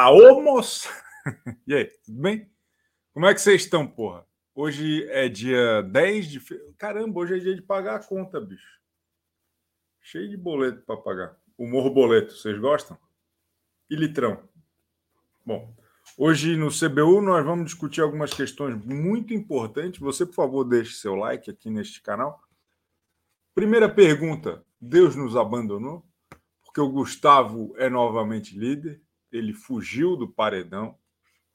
[0.00, 0.88] Aô, moço!
[1.66, 2.48] E aí, tudo bem?
[3.12, 4.24] Como é que vocês estão, porra?
[4.54, 6.40] Hoje é dia 10 de.
[6.78, 8.78] Caramba, hoje é dia de pagar a conta, bicho.
[10.00, 11.36] Cheio de boleto para pagar.
[11.58, 12.96] O morro boleto, vocês gostam?
[13.90, 14.48] E litrão.
[15.44, 15.76] Bom,
[16.16, 19.98] hoje no CBU nós vamos discutir algumas questões muito importantes.
[19.98, 22.40] Você, por favor, deixe seu like aqui neste canal.
[23.52, 26.06] Primeira pergunta: Deus nos abandonou?
[26.64, 30.96] Porque o Gustavo é novamente líder ele fugiu do paredão,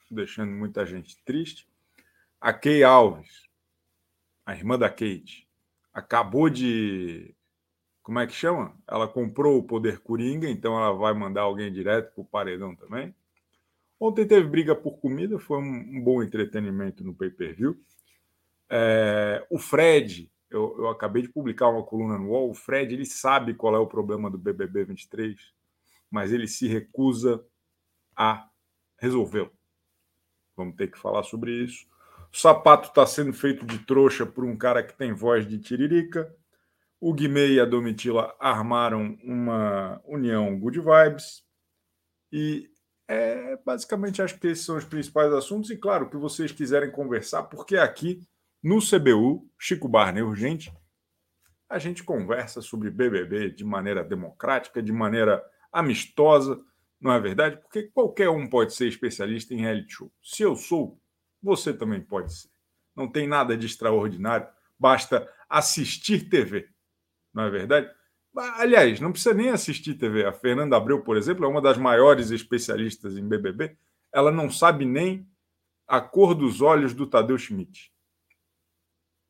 [0.09, 1.68] deixando muita gente triste.
[2.40, 3.48] A Kay Alves,
[4.46, 5.48] a irmã da Kate,
[5.94, 7.36] acabou de.
[8.02, 8.76] Como é que chama?
[8.88, 13.15] Ela comprou o poder Coringa, então ela vai mandar alguém direto para o paredão também.
[13.99, 17.80] Ontem teve briga por comida, foi um, bom entretenimento no pay per view.
[18.70, 22.49] É, o Fred, eu, eu, acabei de publicar uma coluna no UOL.
[22.49, 25.40] O Fred ele sabe qual é o problema do BBB 23,
[26.12, 27.41] mas ele se recusa
[28.15, 28.47] a
[28.97, 29.51] resolvê-lo.
[30.55, 31.85] Vamos ter que falar sobre isso.
[32.31, 36.34] O sapato está sendo feito de trouxa por um cara que tem voz de tiririca.
[36.99, 41.43] O Guimê e a Domitila armaram uma união good vibes.
[42.31, 42.69] E
[43.07, 45.69] é, basicamente acho que esses são os principais assuntos.
[45.69, 48.21] E claro, que vocês quiserem conversar, porque aqui
[48.63, 50.73] no CBU, Chico Barney Urgente,
[51.69, 56.57] a gente conversa sobre BBB de maneira democrática, de maneira amistosa
[57.04, 57.57] não é verdade?
[57.57, 60.12] Porque qualquer um pode ser especialista em reality show.
[60.23, 60.98] Se eu sou,
[61.41, 62.49] você também pode ser.
[62.96, 64.47] Não tem nada de extraordinário,
[64.79, 66.69] basta assistir TV.
[67.34, 67.91] Não é verdade?
[68.35, 70.25] Aliás, não precisa nem assistir TV.
[70.25, 73.78] A Fernanda Abreu, por exemplo, é uma das maiores especialistas em BBB.
[74.12, 75.28] Ela não sabe nem
[75.85, 77.91] a cor dos olhos do Tadeu Schmidt.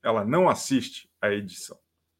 [0.04, 1.80] Ela não assiste a edição.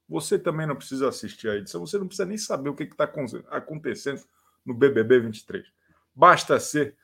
[0.10, 3.10] Você também não precisa assistir a edição, você não precisa nem saber o que está
[3.52, 4.22] acontecendo
[4.66, 5.66] no BBB 23.
[6.16, 6.96] Basta ser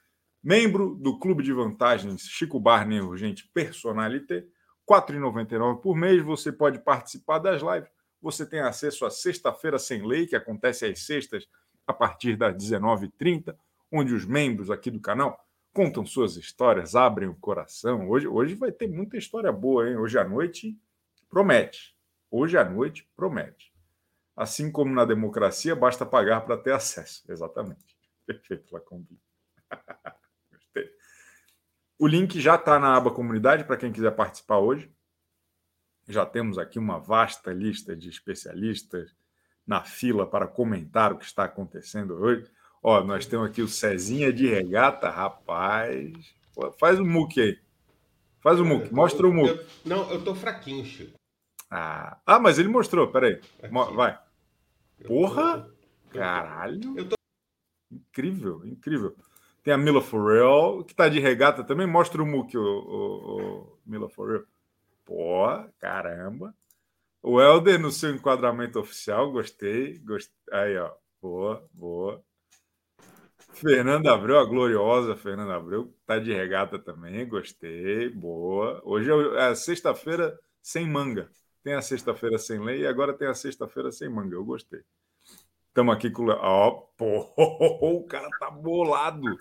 [0.44, 4.46] membro do Clube de Vantagens Chico Barney Urgente Personalité,
[4.90, 6.24] R$ 4,99 por mês.
[6.24, 7.90] Você pode participar das lives.
[8.22, 11.48] Você tem acesso à Sexta-feira Sem Lei, que acontece às sextas,
[11.88, 13.56] a partir das 19h30,
[13.92, 15.40] onde os membros aqui do canal
[15.74, 18.10] contam suas histórias, abrem o coração.
[18.10, 19.98] Hoje, hoje vai ter muita história boa, hein?
[19.98, 20.78] Hoje à noite
[21.30, 21.96] promete.
[22.30, 23.69] Hoje à noite promete.
[24.40, 27.30] Assim como na democracia, basta pagar para ter acesso.
[27.30, 27.98] Exatamente.
[28.26, 29.20] Perfeito, Lacombi.
[30.50, 30.90] Gostei.
[32.00, 34.90] O link já está na aba comunidade para quem quiser participar hoje.
[36.08, 39.14] Já temos aqui uma vasta lista de especialistas
[39.68, 42.50] na fila para comentar o que está acontecendo hoje.
[42.82, 46.14] Ó, nós temos aqui o Cezinha de regata, rapaz.
[46.80, 47.60] faz o muque aí.
[48.40, 49.68] Faz o muque, mostra o muque.
[49.84, 51.20] não, eu tô fraquinho, Chico.
[51.70, 53.42] Ah, ah mas ele mostrou, peraí.
[53.62, 53.74] Aqui.
[53.94, 54.29] Vai.
[55.06, 55.70] Porra!
[56.10, 56.98] Caralho!
[56.98, 57.16] Eu tô...
[57.92, 59.16] Incrível, incrível.
[59.64, 61.88] Tem a Mila Forel, que tá de regata também.
[61.88, 64.44] Mostra o Muki, o, o, o Mila Forel.
[65.06, 65.48] Pô,
[65.80, 66.54] caramba.
[67.22, 69.98] O Helder no seu enquadramento oficial, gostei.
[70.00, 70.34] gostei.
[70.52, 70.92] Aí, ó.
[71.22, 72.24] Boa, boa.
[73.54, 78.82] Fernanda Abreu, a gloriosa Fernanda Abreu, tá de regata também, gostei, boa.
[78.86, 81.30] Hoje é, é sexta-feira sem manga.
[81.64, 84.36] Tem a sexta-feira sem lei e agora tem a sexta-feira sem manga.
[84.36, 84.82] Eu gostei.
[85.68, 87.34] Estamos aqui com o Ó, pô,
[87.98, 89.40] o cara tá bolado.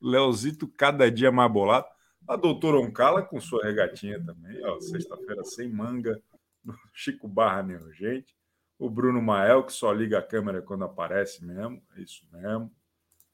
[0.00, 1.86] Leozito cada dia mais bolado.
[2.26, 4.60] A doutora Oncala com sua regatinha também.
[4.80, 6.20] Sexta-feira sem manga.
[6.92, 8.36] Chico Barra Neurgente.
[8.78, 11.82] O Bruno Mael, que só liga a câmera quando aparece mesmo.
[11.96, 12.70] É isso mesmo.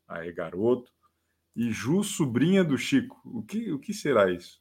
[0.09, 0.93] Aí, garoto.
[1.55, 3.21] E Ju, sobrinha do Chico.
[3.25, 4.61] O que, o que será isso?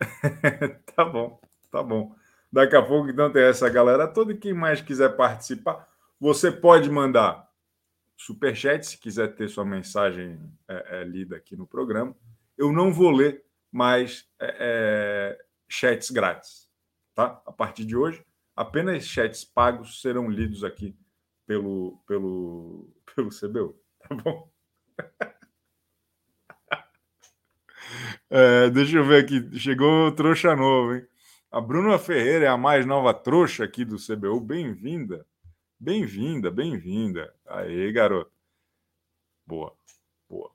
[0.94, 1.40] tá bom,
[1.70, 2.14] tá bom.
[2.52, 4.34] Daqui a pouco, então, tem essa galera toda.
[4.34, 5.88] Quem mais quiser participar,
[6.20, 7.48] você pode mandar
[8.16, 12.14] superchat se quiser ter sua mensagem é, é, lida aqui no programa.
[12.56, 16.68] Eu não vou ler mais é, é chats grátis,
[17.14, 17.42] tá?
[17.44, 18.24] A partir de hoje,
[18.54, 20.96] apenas chats pagos serão lidos aqui
[21.46, 24.48] pelo, pelo, pelo CBU, tá bom?
[28.36, 29.56] É, deixa eu ver aqui.
[29.60, 31.06] Chegou trouxa novo, hein?
[31.52, 34.40] A Bruna Ferreira é a mais nova trouxa aqui do CBU.
[34.40, 35.24] Bem-vinda.
[35.78, 37.32] Bem-vinda, bem-vinda.
[37.46, 38.32] Aí, garoto.
[39.46, 39.72] Boa,
[40.28, 40.50] boa.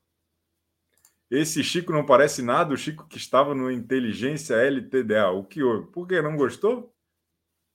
[1.31, 5.29] Esse Chico não parece nada o Chico que estava no Inteligência LTDA.
[5.31, 5.89] O que houve?
[5.89, 6.21] Por que?
[6.21, 6.93] Não gostou?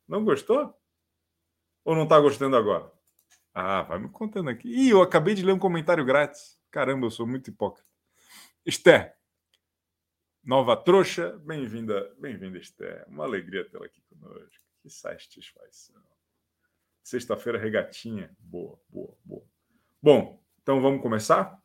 [0.07, 0.79] Não gostou?
[1.83, 2.93] Ou não está gostando agora?
[3.55, 4.69] Ah, vai me contando aqui.
[4.69, 6.61] Ih, eu acabei de ler um comentário grátis.
[6.71, 7.89] Caramba, eu sou muito hipócrita.
[8.67, 9.17] Esther,
[10.45, 13.03] Nova trouxa, bem-vinda, bem-vinda, Esther.
[13.09, 14.63] Uma alegria tê-la aqui conosco.
[14.83, 16.03] Que satisfação.
[17.03, 18.37] Sexta-feira, regatinha.
[18.41, 19.43] Boa, boa, boa.
[20.03, 21.59] Bom, então vamos começar?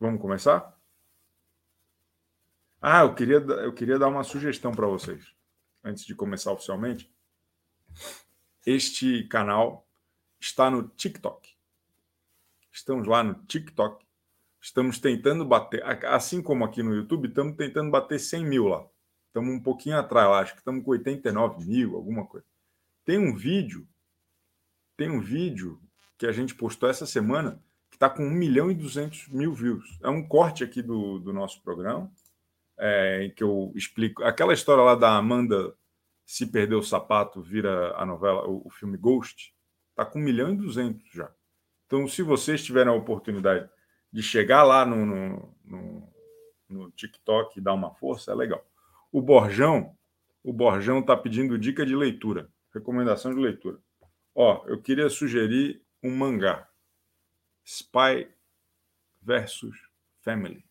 [0.00, 0.80] Vamos começar?
[2.80, 5.36] Ah, eu queria, eu queria dar uma sugestão para vocês,
[5.84, 7.14] antes de começar oficialmente.
[8.64, 9.86] Este canal
[10.40, 11.54] está no TikTok.
[12.72, 14.05] Estamos lá no TikTok.
[14.66, 18.84] Estamos tentando bater, assim como aqui no YouTube, estamos tentando bater 100 mil lá.
[19.28, 22.44] Estamos um pouquinho atrás, acho que estamos com 89 mil, alguma coisa.
[23.04, 23.86] Tem um vídeo,
[24.96, 25.80] tem um vídeo
[26.18, 30.00] que a gente postou essa semana que está com 1 milhão e 200 mil views.
[30.02, 32.10] É um corte aqui do, do nosso programa,
[32.76, 35.76] é, em que eu explico aquela história lá da Amanda
[36.24, 39.54] se perder o sapato, vira a novela, o, o filme Ghost,
[39.90, 41.32] está com 1 milhão e 200 já.
[41.86, 43.70] Então, se vocês tiverem a oportunidade
[44.16, 46.12] de chegar lá no, no, no,
[46.70, 48.66] no TikTok e dar uma força, é legal.
[49.12, 49.94] O Borjão,
[50.42, 53.78] o Borjão está pedindo dica de leitura, recomendação de leitura.
[54.34, 56.66] Ó, eu queria sugerir um mangá,
[57.62, 58.26] Spy
[59.20, 59.76] versus
[60.22, 60.64] Family.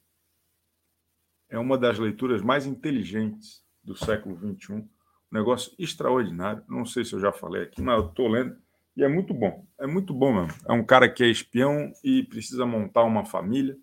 [1.47, 4.73] É uma das leituras mais inteligentes do século XXI.
[4.73, 4.87] Um
[5.31, 6.63] negócio extraordinário.
[6.67, 8.59] Não sei se eu já falei aqui, mas eu estou lendo
[8.95, 9.65] e é muito bom.
[9.79, 10.59] É muito bom mesmo.
[10.67, 13.77] É um cara que é espião e precisa montar uma família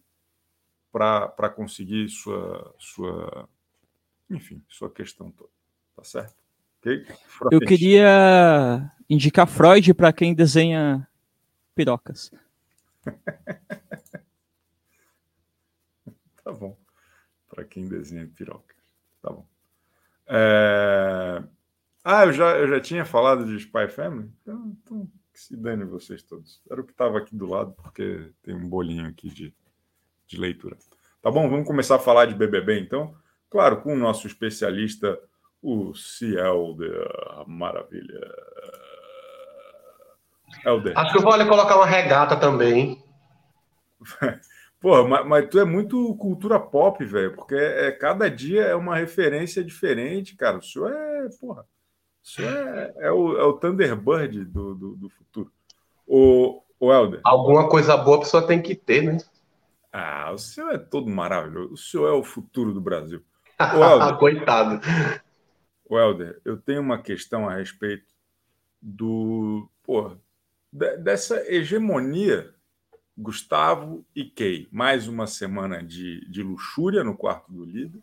[0.91, 3.49] para conseguir sua, sua,
[4.31, 5.51] enfim, sua questão toda.
[5.97, 6.35] Tá certo?
[6.81, 7.07] Okay?
[7.51, 11.07] Eu queria indicar Freud para quem desenha
[11.75, 12.31] pirocas.
[16.43, 16.77] tá bom.
[17.49, 18.77] Para quem desenha pirocas.
[19.21, 19.47] Tá bom.
[20.27, 21.43] É...
[22.05, 24.31] Ah, eu já, eu já tinha falado de Spy Family?
[24.43, 26.61] Então, então que se dane vocês todos.
[26.71, 29.55] Era o que estava aqui do lado, porque tem um bolinho aqui de,
[30.27, 30.77] de leitura.
[31.23, 31.49] Tá bom?
[31.49, 33.15] Vamos começar a falar de BBB, então?
[33.49, 35.19] Claro, com o nosso especialista,
[35.63, 36.91] o Ciel de
[37.47, 38.21] Maravilha.
[40.65, 40.99] Helder.
[40.99, 43.03] Acho que eu vou ali colocar uma regata também.
[44.81, 48.97] Porra, mas, mas, tu é muito cultura pop, velho, porque é, cada dia é uma
[48.97, 50.59] referência diferente, cara.
[50.59, 51.65] O senhor é, porra,
[52.23, 55.53] isso é, é, o, é o Thunderbird do, do, do futuro.
[56.07, 57.21] O, o Helder.
[57.25, 59.19] Alguma coisa boa a pessoa tem que ter, né?
[59.93, 61.75] Ah, o senhor é todo maravilhoso.
[61.75, 63.23] O senhor é o futuro do Brasil.
[63.59, 64.81] O Helder, Coitado.
[65.85, 68.07] O Helder, eu tenho uma questão a respeito
[68.81, 69.69] do.
[69.83, 70.19] Porra,
[70.73, 72.55] dessa hegemonia
[73.17, 74.69] Gustavo e Kay.
[74.71, 78.01] Mais uma semana de, de luxúria no quarto do líder,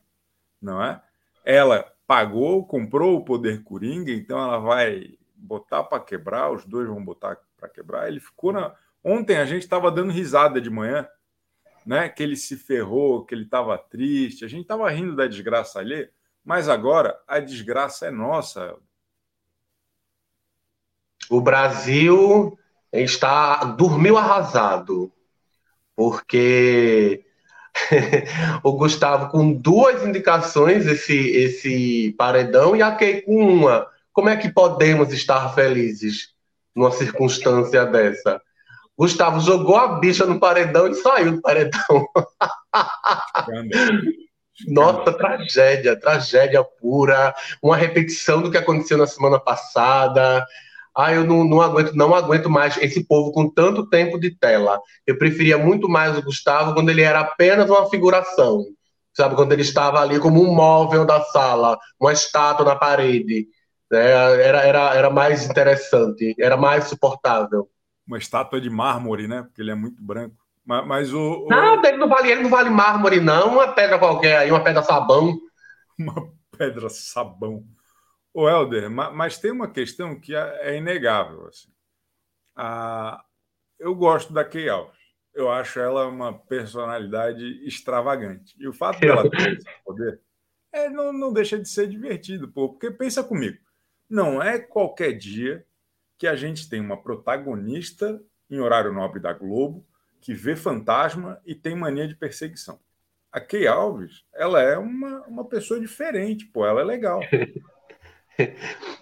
[0.62, 1.02] não é?
[1.44, 7.06] Ela pagou, comprou o poder Coringa, então ela vai botar para quebrar, os dois vão
[7.06, 8.08] botar para quebrar.
[8.08, 8.74] Ele ficou na.
[9.04, 11.08] Ontem a gente estava dando risada de manhã,
[11.86, 12.10] né?
[12.10, 14.44] Que ele se ferrou, que ele estava triste.
[14.44, 16.10] A gente estava rindo da desgraça ali,
[16.44, 18.76] mas agora a desgraça é nossa.
[21.30, 22.58] O Brasil
[22.92, 25.14] está dormiu arrasado,
[25.96, 27.24] porque
[28.64, 33.88] o Gustavo com duas indicações, esse, esse paredão, e a Kay com uma.
[34.12, 36.30] Como é que podemos estar felizes
[36.76, 38.42] numa circunstância dessa?
[38.98, 42.06] Gustavo jogou a bicha no paredão e saiu do paredão.
[44.68, 47.34] Nossa, tragédia, tragédia pura.
[47.62, 50.46] Uma repetição do que aconteceu na semana passada.
[51.00, 54.82] Ah, eu não, não aguento, não aguento mais esse povo com tanto tempo de tela.
[55.08, 58.66] Eu preferia muito mais o Gustavo quando ele era apenas uma figuração.
[59.14, 63.48] Sabe, quando ele estava ali como um móvel da sala, uma estátua na parede.
[63.90, 64.12] Né?
[64.12, 67.70] Era, era, era mais interessante, era mais suportável.
[68.06, 69.44] Uma estátua de mármore, né?
[69.44, 70.36] Porque ele é muito branco.
[70.66, 71.48] Mas, mas o, o.
[71.48, 73.54] Não, ele não vale, ele não vale mármore, não.
[73.54, 75.38] Uma pedra qualquer aí, uma pedra sabão.
[75.98, 77.66] Uma pedra sabão.
[78.40, 81.46] O Helder, mas tem uma questão que é, é inegável.
[81.48, 81.68] Assim.
[82.56, 83.22] Ah,
[83.78, 84.98] eu gosto da Key Alves.
[85.34, 88.56] Eu acho ela uma personalidade extravagante.
[88.58, 90.22] E o fato dela ter esse poder
[90.72, 93.58] é, não, não deixa de ser divertido, pô, porque pensa comigo.
[94.10, 95.66] Não é qualquer dia
[96.18, 99.86] que a gente tem uma protagonista em horário nobre da Globo
[100.22, 102.80] que vê fantasma e tem mania de perseguição.
[103.34, 107.20] A Key Alves, ela é uma, uma pessoa diferente, pô, ela é legal.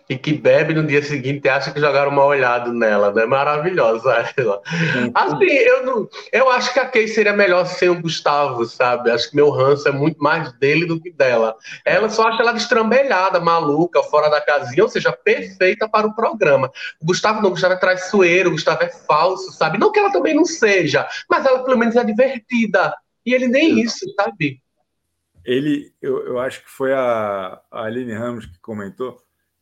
[0.10, 3.25] e que bebe no dia seguinte e acha que jogaram uma olhada nela, né?
[3.25, 4.62] Maravilhosa ela.
[5.13, 9.12] Assim, eu, não, eu acho que a Kay seria melhor sem o Gustavo, sabe?
[9.12, 11.56] Acho que meu ranço é muito mais dele do que dela.
[11.86, 16.72] Ela só acha ela destrambelhada, maluca, fora da casinha, ou seja, perfeita para o programa.
[17.01, 19.77] O Gustavo não, o Gustavo é traiçoeiro, o Gustavo é falso, sabe?
[19.77, 22.94] Não que ela também não seja, mas ela pelo menos é divertida.
[23.25, 24.62] E ele nem isso, sabe?
[25.44, 29.17] Ele, eu, eu acho que foi a, a Aline Ramos que comentou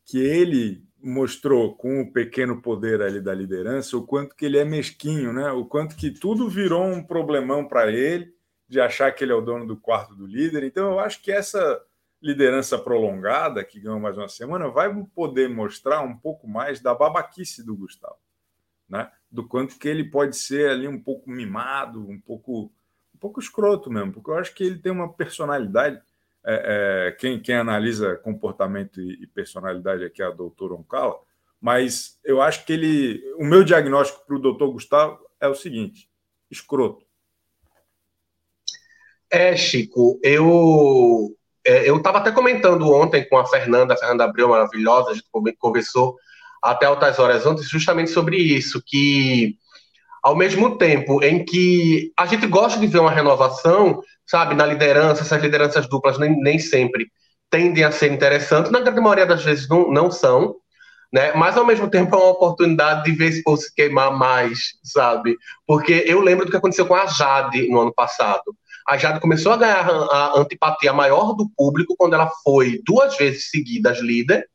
[0.06, 4.66] que ele mostrou com o pequeno poder ali da liderança o quanto que ele é
[4.66, 5.52] mesquinho, né?
[5.52, 8.34] O quanto que tudo virou um problemão para ele
[8.68, 10.64] de achar que ele é o dono do quarto do líder.
[10.64, 11.82] Então eu acho que essa
[12.22, 17.64] liderança prolongada que ganhou mais uma semana vai poder mostrar um pouco mais da babaquice
[17.64, 18.18] do Gustavo,
[18.90, 19.12] né?
[19.30, 22.72] Do quanto que ele pode ser ali um pouco mimado, um pouco
[23.14, 26.02] um pouco escroto mesmo, porque eu acho que ele tem uma personalidade
[26.46, 31.16] é, é, quem, quem, analisa comportamento e, e, personalidade aqui é a doutora Oncala,
[31.60, 33.24] mas eu acho que ele.
[33.38, 36.10] O meu diagnóstico para o doutor Gustavo é o seguinte:
[36.50, 37.04] escroto.
[39.32, 41.36] É, Chico, eu
[41.66, 45.28] é, eu estava até comentando ontem com a Fernanda, a Fernanda Abreu, maravilhosa, a gente
[45.58, 46.16] conversou
[46.62, 49.58] até altas horas ontem justamente sobre isso, que
[50.22, 55.22] ao mesmo tempo em que a gente gosta de ver uma renovação, sabe, na liderança,
[55.22, 57.08] essas lideranças duplas nem, nem sempre
[57.50, 60.56] tendem a ser interessantes, na grande maioria das vezes não, não são,
[61.14, 61.34] né?
[61.34, 65.38] Mas ao mesmo tempo é uma oportunidade de ver se povo se queimar mais, sabe?
[65.66, 68.44] Porque eu lembro do que aconteceu com a Jade no ano passado.
[68.88, 73.50] A Jade começou a ganhar a antipatia maior do público quando ela foi duas vezes
[73.50, 74.46] seguidas líder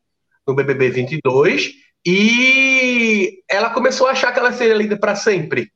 [0.47, 1.71] no BBB 22
[2.07, 5.71] e ela começou a achar que ela seria líder para sempre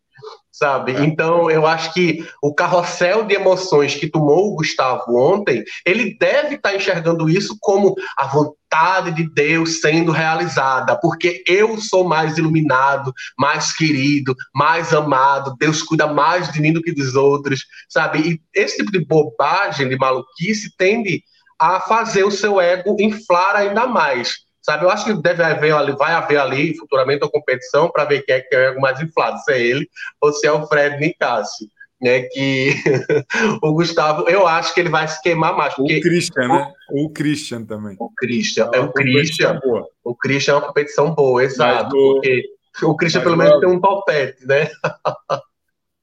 [0.54, 0.92] sabe?
[1.04, 6.54] Então, eu acho que o carrossel de emoções que tomou o Gustavo ontem, ele deve
[6.54, 12.38] estar tá enxergando isso como a vontade de Deus sendo realizada, porque eu sou mais
[12.38, 18.20] iluminado, mais querido, mais amado, Deus cuida mais de mim do que dos outros, sabe?
[18.20, 21.20] E esse tipo de bobagem, de maluquice, tende
[21.58, 24.36] a fazer o seu ego inflar ainda mais.
[24.64, 28.22] Sabe, eu acho que deve haver ali, vai haver ali futuramente uma competição para ver
[28.22, 29.86] quem é que é o mais inflado, se é ele
[30.18, 31.68] ou se é o Fred Nicásio.
[32.02, 32.74] Né, que
[33.62, 35.74] o Gustavo, eu acho que ele vai se queimar mais.
[35.74, 35.98] Porque...
[35.98, 36.72] O Christian, né?
[36.90, 37.96] O Christian também.
[37.98, 39.60] O Christian, é, é o Christian.
[39.60, 39.88] Boa.
[40.02, 41.90] O Christian é uma competição boa, exato.
[41.90, 42.42] Porque
[42.82, 44.68] o Christian, pelo menos, tem um topete, né?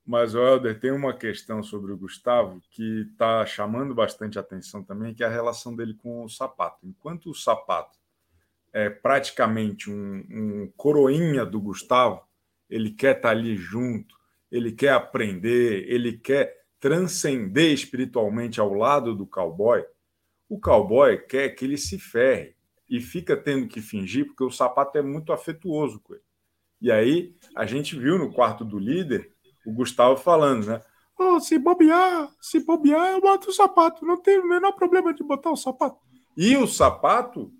[0.06, 5.24] Mas, Helder, tem uma questão sobre o Gustavo que está chamando bastante atenção também, que
[5.24, 6.80] é a relação dele com o sapato.
[6.84, 8.00] Enquanto o sapato
[8.73, 12.21] é praticamente um, um coroinha do Gustavo,
[12.69, 14.15] ele quer estar tá ali junto,
[14.51, 19.83] ele quer aprender, ele quer transcender espiritualmente ao lado do cowboy.
[20.49, 22.55] O cowboy quer que ele se ferre
[22.89, 26.23] e fica tendo que fingir porque o sapato é muito afetuoso com ele.
[26.81, 29.31] E aí a gente viu no quarto do líder
[29.65, 30.81] o Gustavo falando, né?
[31.17, 34.03] Oh, se bobear, se bobear, eu boto o sapato.
[34.03, 35.99] Não tem o menor problema de botar o sapato.
[36.35, 37.53] E o sapato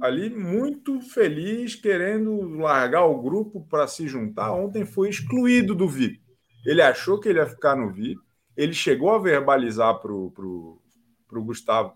[0.00, 4.52] ali muito feliz, querendo largar o grupo para se juntar.
[4.52, 6.22] Ontem foi excluído do VIP.
[6.64, 8.20] Ele achou que ele ia ficar no VIP.
[8.56, 10.80] Ele chegou a verbalizar para o pro,
[11.26, 11.94] pro Gustavo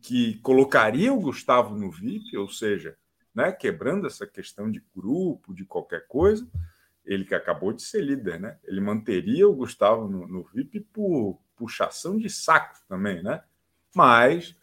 [0.00, 2.96] que colocaria o Gustavo no VIP, ou seja,
[3.34, 6.48] né, quebrando essa questão de grupo, de qualquer coisa.
[7.04, 8.58] Ele que acabou de ser líder, né?
[8.64, 13.42] Ele manteria o Gustavo no, no VIP por puxação de saco também, né?
[13.94, 14.54] Mas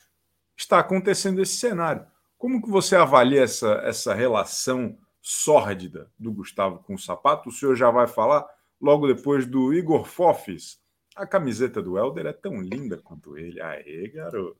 [0.55, 2.05] está acontecendo esse cenário.
[2.37, 7.49] Como que você avalia essa, essa relação sórdida do Gustavo com o sapato?
[7.49, 8.45] O senhor já vai falar
[8.79, 10.79] logo depois do Igor Fofis.
[11.15, 13.59] A camiseta do Helder é tão linda quanto ele.
[13.59, 14.57] Aê, garoto.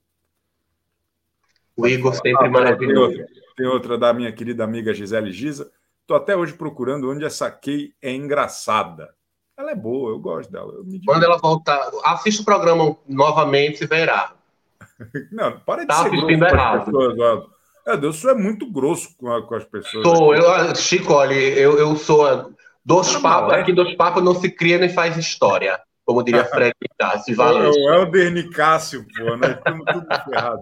[1.75, 3.12] O Igor sempre ah, maravilhoso.
[3.12, 5.72] Tem outra, tem outra, da minha querida amiga Gisele Giza.
[6.01, 9.13] Estou até hoje procurando onde essa Kay é engraçada.
[9.55, 10.74] Ela é boa, eu gosto dela.
[10.74, 14.34] Eu Quando ela voltar, assista o programa novamente e verá.
[15.31, 16.86] Não, para de tá ser assistindo errado.
[16.86, 17.48] Pessoas,
[17.88, 20.06] é, Deus, isso é muito grosso com, a, com as pessoas.
[20.06, 22.51] Sou, eu, Chico, olha, eu, eu sou
[22.84, 23.62] dos papos, é.
[23.62, 25.79] aqui dos papos não se cria nem faz história.
[26.06, 27.36] Como diria Fred Nicásio.
[27.36, 27.65] Valeu.
[27.65, 29.58] É o Helder Nicásio, pô, né?
[29.58, 30.62] Estamos tudo ferrado.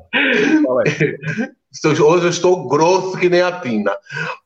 [2.04, 3.96] Hoje eu estou grosso que nem a Tina.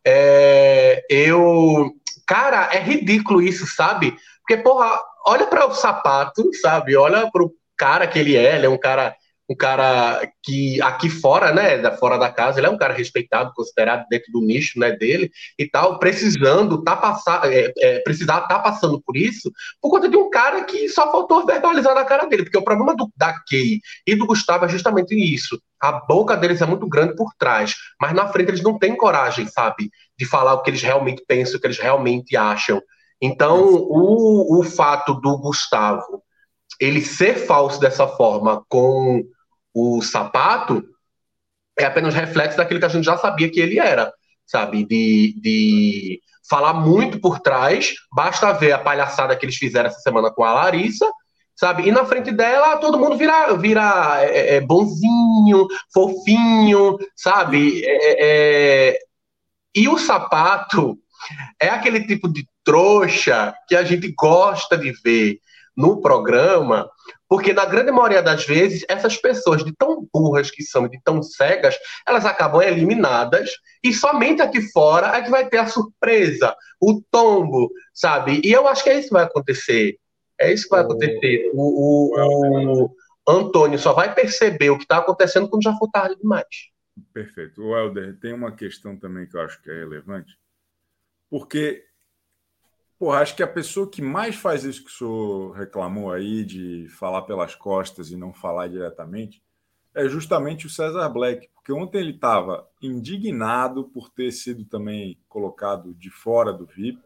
[0.05, 1.91] É, eu.
[2.27, 4.15] Cara, é ridículo isso, sabe?
[4.39, 6.95] Porque, porra, olha para o sapato, sabe?
[6.97, 8.55] Olha para o cara que ele é.
[8.55, 9.15] Ele é um cara
[9.49, 13.51] um cara que aqui fora, né, da fora da casa, ele é um cara respeitado,
[13.55, 18.59] considerado dentro do nicho, né, dele e tal, precisando tá passar, é, é, precisar tá
[18.59, 19.51] passando por isso
[19.81, 22.95] por conta de um cara que só faltou verbalizar na cara dele, porque o problema
[22.95, 25.59] do, da Kay e do Gustavo é justamente isso.
[25.81, 29.47] A boca deles é muito grande por trás, mas na frente eles não têm coragem,
[29.47, 32.81] sabe, de falar o que eles realmente pensam, o que eles realmente acham.
[33.21, 36.21] Então, o, o fato do Gustavo
[36.79, 39.23] ele ser falso dessa forma com
[39.79, 40.83] o sapato
[41.77, 44.11] é apenas reflexo daquilo que a gente já sabia que ele era,
[44.45, 44.85] sabe?
[44.85, 50.31] De, de falar muito por trás, basta ver a palhaçada que eles fizeram essa semana
[50.31, 51.09] com a Larissa,
[51.55, 51.87] sabe?
[51.87, 57.83] E na frente dela todo mundo vira, vira é, é, bonzinho, fofinho, sabe?
[57.85, 58.25] É,
[58.91, 58.99] é,
[59.75, 60.97] E o sapato
[61.61, 65.39] é aquele tipo de trouxa que a gente gosta de ver
[65.75, 66.89] no programa,
[67.29, 71.21] porque na grande maioria das vezes, essas pessoas de tão burras que são, de tão
[71.21, 73.51] cegas, elas acabam eliminadas
[73.83, 78.41] e somente aqui fora é que vai ter a surpresa, o tombo, sabe?
[78.43, 79.97] E eu acho que é isso que vai acontecer.
[80.41, 81.51] É isso que vai acontecer.
[81.53, 86.15] O, o, o Antônio só vai perceber o que está acontecendo quando já for tarde
[86.19, 86.47] demais.
[87.13, 87.61] Perfeito.
[87.61, 90.35] O Helder, tem uma questão também que eu acho que é relevante,
[91.29, 91.83] porque
[92.99, 96.85] Porra, acho que a pessoa que mais faz isso que o senhor reclamou aí, de
[96.89, 99.41] falar pelas costas e não falar diretamente,
[99.95, 105.93] é justamente o César Black, porque ontem ele estava indignado por ter sido também colocado
[105.93, 106.99] de fora do VIP.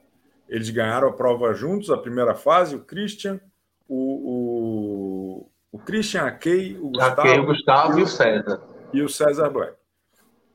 [0.50, 3.40] Eles ganharam a prova juntos, a primeira fase, o Christian,
[3.88, 8.64] o, o, o Christian, a Kay, o Gustavo, Kay, o Gustavo e o César.
[8.94, 9.78] E o César Black.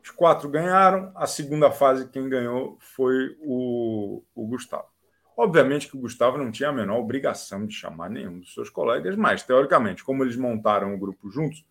[0.02, 4.97] Os quatro ganharam, a segunda fase quem ganhou foi o, o Gustavo.
[5.38, 9.14] Obviamente que o Gustavo não tinha a menor obrigação de chamar nenhum dos seus colegas,
[9.14, 11.64] mas, teoricamente, como eles montaram o grupo juntos,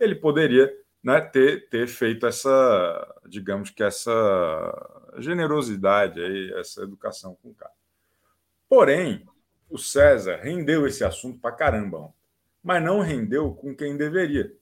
[0.00, 7.50] ele poderia né, ter, ter feito essa, digamos que essa generosidade, aí, essa educação com
[7.50, 7.70] o cara.
[8.68, 9.24] Porém,
[9.70, 12.12] o César rendeu esse assunto para caramba,
[12.60, 14.52] mas não rendeu com quem deveria.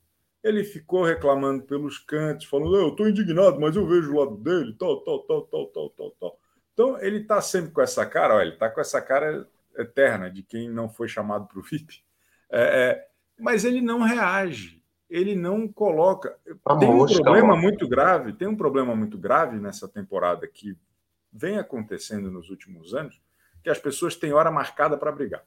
[0.44, 4.76] Ele ficou reclamando pelos cantos, falando: eu estou indignado, mas eu vejo o lado dele,
[4.78, 6.40] tal, tal, tal, tal, tal, tal, tal.
[6.72, 9.46] Então, ele está sempre com essa cara, olha, ele está com essa cara
[9.76, 12.02] eterna de quem não foi chamado para o VIP,
[12.50, 13.08] é, é,
[13.38, 16.36] mas ele não reage, ele não coloca.
[16.64, 20.76] Tá tem um problema muito grave, tem um problema muito grave nessa temporada que
[21.32, 23.20] vem acontecendo nos últimos anos,
[23.62, 25.44] que as pessoas têm hora marcada para brigar.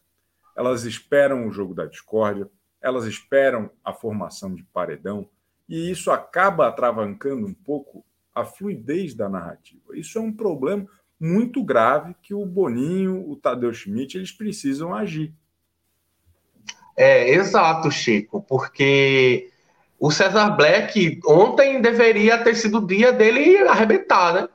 [0.55, 2.49] Elas esperam o jogo da discórdia,
[2.81, 5.29] elas esperam a formação de paredão,
[5.67, 8.05] e isso acaba atravancando um pouco
[8.35, 9.95] a fluidez da narrativa.
[9.97, 10.87] Isso é um problema
[11.23, 15.33] muito grave que o Boninho, o Tadeu Schmidt, eles precisam agir.
[16.97, 19.49] É, exato, Chico, porque
[19.97, 24.49] o César Black ontem deveria ter sido o dia dele arrebentar, né?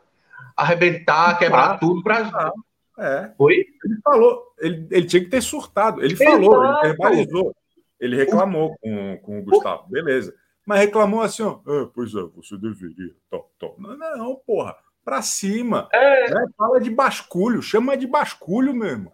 [0.54, 2.52] Arrebentar, quebrar ah, tudo para.
[2.98, 3.32] É.
[3.38, 3.54] Foi?
[3.54, 6.04] Ele falou, ele, ele tinha que ter surtado.
[6.04, 6.30] Ele Exato.
[6.32, 7.56] falou, ele verbalizou.
[7.98, 10.34] Ele reclamou com, com o Gustavo, beleza.
[10.66, 11.60] Mas reclamou assim, ó.
[11.66, 13.14] É, pois é, você deveria.
[13.30, 13.74] Tó, tó.
[13.78, 14.76] Não, não, porra
[15.08, 15.88] para cima.
[15.90, 16.30] É.
[16.30, 16.46] Né?
[16.54, 19.10] Fala de basculho, chama de basculho mesmo.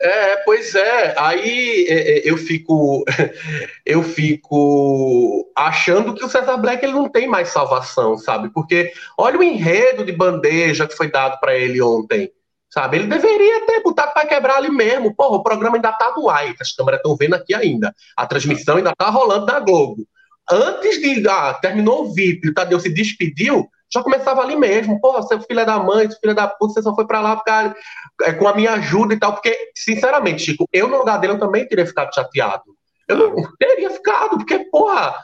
[0.00, 1.14] É, pois é.
[1.16, 3.04] Aí é, é, eu fico,
[3.86, 8.52] eu fico achando que o César Black ele não tem mais salvação, sabe?
[8.52, 12.32] Porque olha o enredo de bandeja que foi dado para ele ontem,
[12.68, 12.96] sabe?
[12.96, 15.14] Ele deveria ter botado para quebrar ali mesmo.
[15.14, 17.94] Porra, o programa ainda tá no ar, as câmeras estão vendo aqui ainda.
[18.16, 20.08] A transmissão ainda tá rolando na Globo.
[20.50, 25.00] Antes de ah, terminou o VIP, o Tadeu se despediu, já começava ali mesmo.
[25.00, 27.74] Porra, seu filho da mãe, seu filho da puta, você só foi pra lá ficar
[28.22, 29.32] é, com a minha ajuda e tal.
[29.32, 32.64] Porque, sinceramente, Chico, eu no lugar dele eu também teria ficado chateado.
[33.08, 35.14] Eu não teria ficado, porque, porra,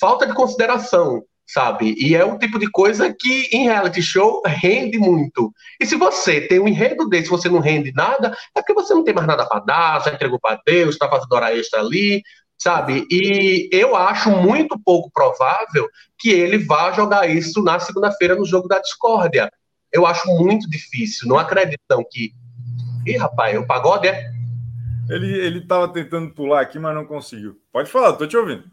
[0.00, 1.94] falta de consideração, sabe?
[1.98, 5.52] E é um tipo de coisa que em reality show rende muito.
[5.80, 9.04] E se você tem um enredo desse, você não rende nada, é porque você não
[9.04, 12.22] tem mais nada para dar, já entregou para Deus, tá fazendo hora extra ali,
[12.58, 13.06] sabe?
[13.10, 15.88] E eu acho muito pouco provável
[16.18, 19.50] que ele vá jogar isso na segunda-feira no jogo da discórdia.
[19.92, 21.28] Eu acho muito difícil.
[21.28, 22.32] Não acreditam que.
[23.06, 24.30] Ih, rapaz, o pagode é.
[25.08, 27.56] Ele, ele tava tentando pular aqui, mas não conseguiu.
[27.72, 28.64] Pode falar, tô te ouvindo.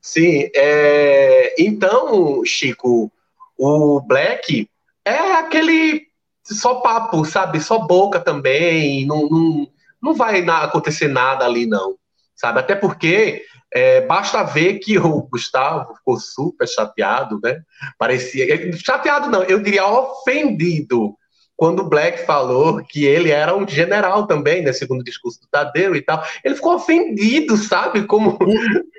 [0.00, 1.54] Sim, é...
[1.60, 3.12] então, Chico,
[3.56, 4.68] o Black
[5.04, 6.06] é aquele
[6.42, 7.60] só papo, sabe?
[7.60, 9.06] Só boca também.
[9.06, 9.68] Não, não,
[10.02, 11.96] não vai acontecer nada ali, não
[12.36, 12.60] sabe?
[12.60, 13.42] Até porque
[13.74, 17.60] é, basta ver que o Gustavo ficou super chateado, né?
[17.98, 18.72] Parecia.
[18.76, 21.16] Chateado não, eu diria ofendido.
[21.56, 24.72] Quando o Black falou que ele era um general também, né?
[24.74, 26.22] Segundo o discurso do Tadeu e tal.
[26.44, 28.04] Ele ficou ofendido, sabe?
[28.06, 28.38] Como.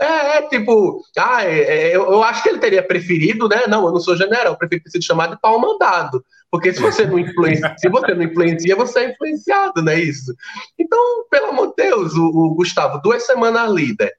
[0.00, 3.66] É, é, tipo, ah, é, é, eu, eu, acho que ele teria preferido, né?
[3.68, 6.24] Não, eu não sou general, eu prefiro ter sido chamado de pau mandado.
[6.50, 10.34] Porque se você não influencia, se você não influencia, você é influenciado, não é isso?
[10.78, 14.12] Então, pelo amor de Deus, o, o Gustavo, duas semanas líder,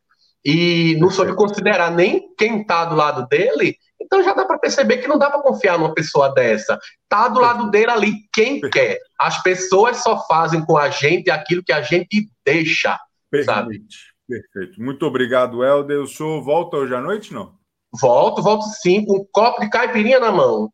[0.43, 4.97] e não soube considerar nem quem tá do lado dele, então já dá para perceber
[4.97, 6.79] que não dá para confiar numa pessoa dessa.
[7.09, 8.99] Tá do lado dele ali quem quer.
[9.19, 12.97] As pessoas só fazem com a gente aquilo que a gente deixa,
[13.29, 13.53] Perfeito.
[13.53, 13.81] sabe?
[14.27, 14.81] Perfeito.
[14.81, 16.01] Muito obrigado, Helder.
[16.01, 17.55] O senhor volta hoje à noite, não?
[17.99, 20.71] Volto, volto sim, com um copo de caipirinha na mão.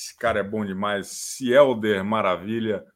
[0.00, 1.08] Esse cara é bom demais.
[1.08, 2.86] Cielder, maravilha.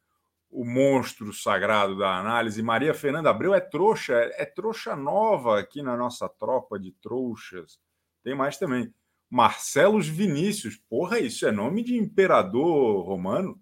[0.49, 2.63] O monstro sagrado da análise.
[2.63, 7.79] Maria Fernanda Abreu é trouxa, é trouxa nova aqui na nossa tropa de trouxas.
[8.23, 8.91] Tem mais também.
[9.29, 10.77] Marcelos Vinícius.
[10.89, 13.61] Porra, isso é nome de imperador romano?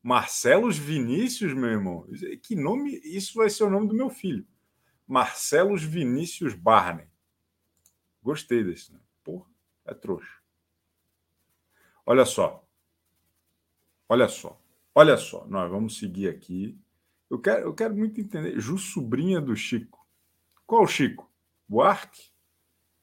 [0.00, 2.06] Marcelos Vinícius, meu irmão.
[2.40, 3.00] Que nome?
[3.02, 4.46] Isso vai ser o nome do meu filho.
[5.08, 7.08] Marcelos Vinícius Barney.
[8.22, 9.04] Gostei desse nome.
[9.24, 9.46] Porra,
[9.84, 10.30] é trouxa.
[12.04, 12.65] Olha só.
[14.08, 14.58] Olha só.
[14.94, 15.46] Olha só.
[15.48, 16.78] Nós vamos seguir aqui.
[17.30, 18.58] Eu quero, eu quero muito entender.
[18.58, 20.06] Ju, sobrinha do Chico.
[20.66, 21.30] Qual Chico?
[21.68, 22.30] Buarque?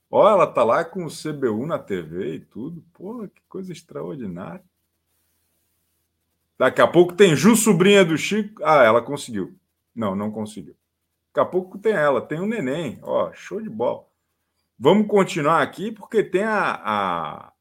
[0.09, 2.83] Ó, ela tá lá com o CBU na TV e tudo.
[2.93, 4.63] Porra, que coisa extraordinária.
[6.57, 8.63] Daqui a pouco tem Ju, sobrinha do Chico.
[8.63, 9.57] Ah, ela conseguiu.
[9.93, 10.75] Não, não conseguiu.
[11.33, 12.99] Daqui a pouco tem ela, tem o um neném.
[13.01, 14.05] Ó, show de bola.
[14.77, 17.53] Vamos continuar aqui, porque tem a, a,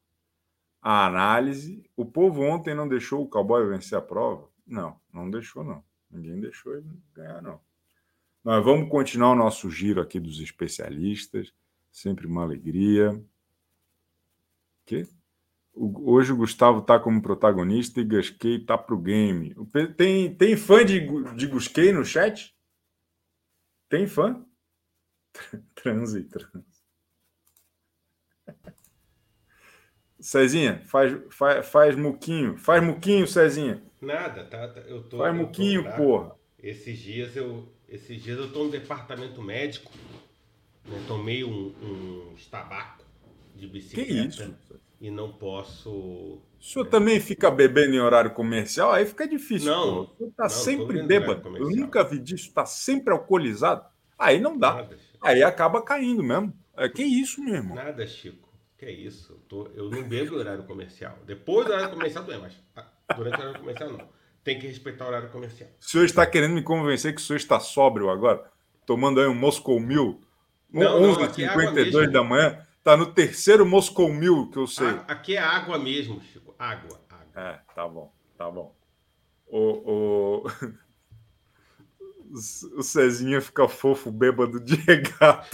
[0.81, 1.82] a análise.
[1.95, 4.49] O povo ontem não deixou o cowboy vencer a prova?
[4.65, 5.83] Não, não deixou, não.
[6.09, 7.59] Ninguém deixou ele ganhar, não.
[8.43, 11.53] Nós vamos continuar o nosso giro aqui dos especialistas.
[11.91, 13.23] Sempre uma alegria.
[14.85, 15.07] Que?
[15.73, 19.55] Hoje o Gustavo está como protagonista e Gasquei está para o game.
[19.95, 20.99] Tem, tem fã de,
[21.35, 22.55] de Gusquei no chat?
[23.89, 24.45] Tem fã?
[25.73, 26.72] Transe, transe.
[30.23, 32.57] Cezinha, faz, faz, faz muquinho.
[32.57, 33.83] Faz muquinho, Cezinha.
[34.01, 35.17] Nada, tá, tá eu tô.
[35.17, 36.35] Faz eu muquinho, tô porra.
[36.57, 39.91] Esses dias eu, esses dias eu tô no departamento médico.
[40.85, 43.03] Né, tomei um, um tabaco
[43.55, 44.09] de bicicleta.
[44.09, 44.55] Que isso?
[45.03, 45.91] e não posso.
[45.91, 48.93] O senhor também fica bebendo em horário comercial?
[48.93, 49.69] Aí fica difícil.
[49.69, 50.05] Não.
[50.05, 50.13] Pô.
[50.13, 51.57] O senhor está sempre bêbado.
[51.57, 52.47] Eu nunca vi disso.
[52.47, 53.83] Está sempre alcoolizado.
[54.17, 54.75] Aí não dá.
[54.75, 56.53] Nada, Aí acaba caindo mesmo.
[56.77, 57.75] É, que isso, meu irmão?
[57.75, 58.52] Nada, Chico.
[58.83, 59.33] Que isso.
[59.33, 59.71] Eu, tô...
[59.75, 61.17] eu não bebo no horário comercial.
[61.25, 62.53] Depois do horário comercial, tudo mas
[63.15, 64.09] durante o horário comercial, não.
[64.43, 65.69] Tem que respeitar o horário comercial.
[65.79, 68.51] O senhor está querendo me convencer que o senhor está sóbrio agora?
[68.85, 70.19] Tomando aí um Moscow Mil?
[70.73, 72.67] 11h52 é da manhã?
[72.83, 74.87] Tá no terceiro Moscou Mil que eu sei.
[74.87, 76.53] Ah, aqui é água mesmo, Chico.
[76.59, 77.41] Água, água.
[77.41, 78.75] É, tá bom, tá bom.
[79.47, 80.43] O, o...
[82.77, 85.47] o Cezinha fica fofo, bêbado de regata.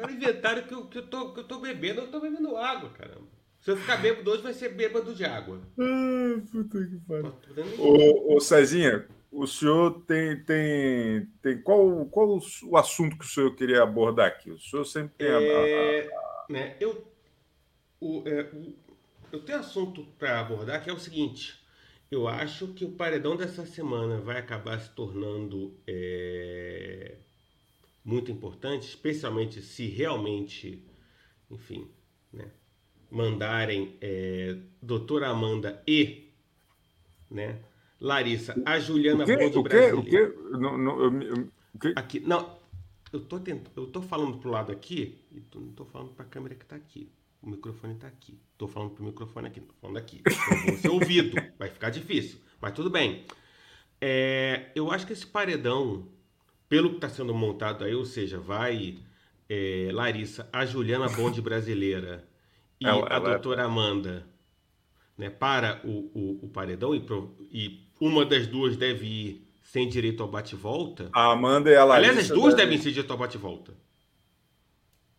[0.00, 2.88] Agora inventaram que eu, que, eu tô, que eu tô bebendo, eu tô bebendo água,
[2.90, 3.28] caramba.
[3.60, 5.60] Se eu ficar bêbado hoje, vai ser bêbado de água.
[5.78, 7.34] Ah, puta que pariu.
[7.78, 13.54] Ô, ô, Cezinha, o senhor tem, tem, tem qual, qual o assunto que o senhor
[13.54, 14.50] queria abordar aqui?
[14.50, 16.46] O senhor sempre tem é, a, a...
[16.48, 17.06] Né, eu,
[18.00, 18.74] o, é, o,
[19.30, 21.60] eu tenho assunto para abordar que é o seguinte.
[22.10, 27.18] Eu acho que o paredão dessa semana vai acabar se tornando é,
[28.04, 30.84] muito importante, especialmente se realmente,
[31.50, 31.88] enfim,
[32.32, 32.50] né,
[33.10, 36.32] mandarem é, doutora Amanda e
[37.30, 37.60] né,
[38.00, 39.24] Larissa, a Juliana?
[39.24, 39.92] Ponte o quê?
[39.92, 40.34] O quê?
[40.52, 41.92] Não, não, eu, eu, o quê?
[41.96, 42.58] Aqui, não,
[43.12, 46.24] eu tô tentando, eu tô falando pro lado aqui e tô, não tô falando para
[46.24, 47.10] a câmera que tá aqui.
[47.42, 48.38] O microfone tá aqui.
[48.58, 50.22] Tô falando pro microfone aqui, tô falando aqui.
[50.26, 53.24] Eu vou ser ouvido, vai ficar difícil, mas tudo bem.
[54.00, 56.06] É, eu acho que esse paredão,
[56.70, 58.98] pelo que está sendo montado aí, ou seja, vai
[59.48, 62.24] é, Larissa, a Juliana Bonde brasileira
[62.80, 63.64] e ela, a ela doutora.
[63.64, 64.24] Amanda
[65.18, 67.04] né, para o, o, o paredão e,
[67.52, 71.10] e uma das duas deve ir sem direito ao bate-volta.
[71.12, 72.12] A Amanda e a Larissa.
[72.12, 73.74] Aliás, as duas devem, devem ser direito ao bate-volta.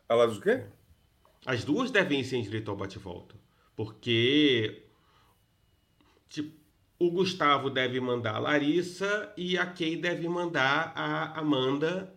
[0.08, 0.64] Elas o quê?
[1.46, 3.36] As duas devem ir sem direito ao bate-volta.
[3.76, 4.84] Porque
[6.30, 6.61] tipo,
[7.02, 12.14] o Gustavo deve mandar a Larissa e a Kay deve mandar a Amanda,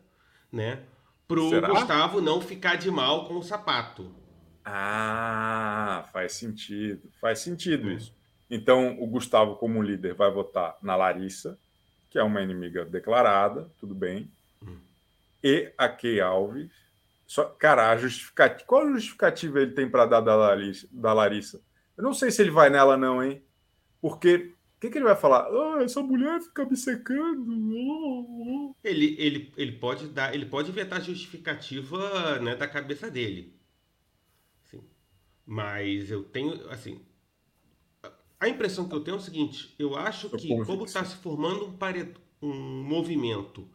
[0.53, 0.83] né?
[1.27, 1.69] Pro Será?
[1.69, 4.15] Gustavo não ficar de mal com o sapato.
[4.63, 7.11] Ah, faz sentido.
[7.19, 8.15] Faz sentido isso.
[8.51, 11.59] Então, o Gustavo, como líder, vai votar na Larissa,
[12.11, 14.31] que é uma inimiga declarada, tudo bem.
[14.63, 14.77] Hum.
[15.43, 16.71] E a Key Alves.
[17.27, 21.63] Só, cara, a justificativa, qual justificativa ele tem para dar da Larissa, da Larissa?
[21.97, 23.43] Eu não sei se ele vai nela, não, hein?
[23.99, 24.53] Porque
[24.85, 25.47] que, que, ele vai falar?
[25.49, 28.75] Ah, essa mulher fica me secando.
[28.83, 33.59] Ele, ele, ele pode dar, ele pode inventar justificativa né, da cabeça dele.
[34.63, 34.83] Sim.
[35.47, 37.01] Mas eu tenho, assim,
[38.39, 41.67] a impressão que eu tenho é o seguinte: eu acho que, como está se formando
[41.67, 42.15] um, pared...
[42.43, 43.69] um movimento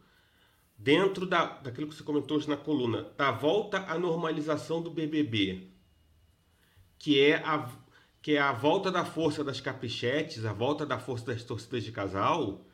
[0.76, 5.70] dentro da, daquilo que você comentou hoje na coluna, da volta à normalização do BBB,
[6.98, 7.68] que é a,
[8.22, 11.92] que é a volta da força das caprichetes, a volta da força das torcidas de
[11.92, 12.64] casal,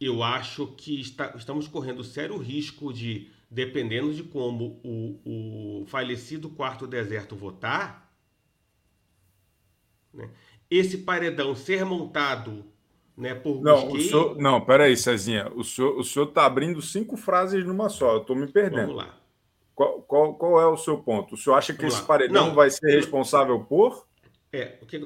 [0.00, 6.50] eu acho que está, estamos correndo sério risco de, dependendo de como o, o falecido
[6.50, 8.12] quarto deserto votar,
[10.12, 10.28] né,
[10.68, 12.64] esse paredão ser montado
[13.16, 15.50] né, por não, o senhor, não, peraí, Cezinha.
[15.54, 18.14] O senhor, o senhor está abrindo cinco frases numa só.
[18.14, 18.86] Eu estou me perdendo.
[18.86, 19.14] Vamos lá.
[19.74, 21.34] Qual, qual, qual, é o seu ponto?
[21.34, 22.08] O senhor acha que Vamos esse lá.
[22.08, 22.54] paredão Não.
[22.54, 24.06] vai ser responsável por?
[24.52, 25.00] É, o que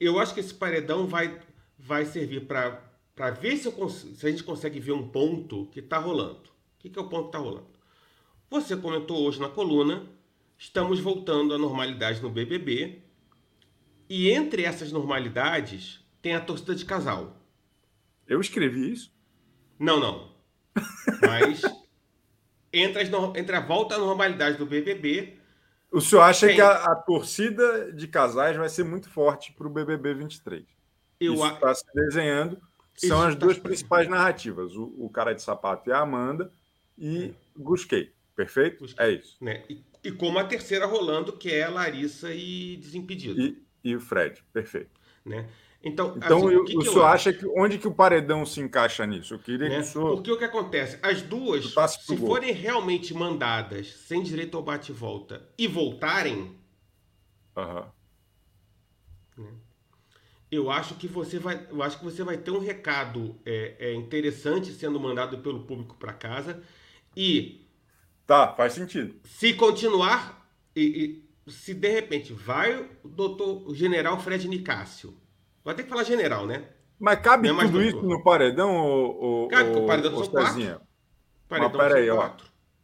[0.00, 1.40] eu acho que esse paredão vai,
[1.78, 5.98] vai servir para ver se, eu se a gente consegue ver um ponto que está
[5.98, 6.48] rolando.
[6.48, 7.68] O que, que é o ponto que está rolando?
[8.50, 10.06] Você comentou hoje na coluna,
[10.56, 13.02] estamos voltando à normalidade no BBB.
[14.08, 17.36] E entre essas normalidades tem a torcida de casal.
[18.26, 19.12] Eu escrevi isso.
[19.78, 20.32] Não, não.
[21.20, 21.62] Mas
[22.72, 25.37] entre, as entre a volta à normalidade do BBB,
[25.90, 26.56] O senhor acha Tem.
[26.56, 30.64] que a, a torcida de casais vai ser muito forte para o BBB 23?
[31.20, 32.60] eu Isso a- está se desenhando.
[32.94, 36.52] São Isso as tá duas principais narrativas: o, o cara de sapato e a Amanda
[36.98, 38.12] e Gusquei.
[38.36, 38.80] Perfeito?
[38.80, 39.06] Gusquei.
[39.06, 39.36] É isso.
[39.40, 39.64] né?
[39.68, 43.40] E, e como a terceira rolando, que é Larissa e Desimpedido.
[43.40, 44.42] E, e o Fred.
[44.52, 44.90] Perfeito.
[45.24, 45.48] Né?
[45.82, 49.06] Então, Então, assim, que o que senhor acha que onde que o paredão se encaixa
[49.06, 49.34] nisso?
[49.34, 49.76] Eu queria né?
[49.76, 50.10] que o senhor.
[50.16, 50.98] Porque o que acontece?
[51.02, 52.26] As duas, se gol.
[52.26, 56.56] forem realmente mandadas sem direito ao bate-volta e voltarem,
[57.56, 57.92] Aham.
[60.50, 63.94] eu acho que você vai, eu acho que você vai ter um recado é, é,
[63.94, 66.62] interessante sendo mandado pelo público para casa
[67.16, 67.66] e
[68.26, 69.20] Tá, faz sentido.
[69.24, 75.16] se continuar e, e se de repente vai o doutor, o general Fred Nicásio,
[75.68, 76.66] vai ter que falar general, né?
[76.98, 80.24] Mas cabe Não é tudo isso no paredão, ô, ô, Cabe, porque o paredão ô
[80.24, 80.80] são quatro.
[81.46, 82.30] Paredão pera são aí, ó.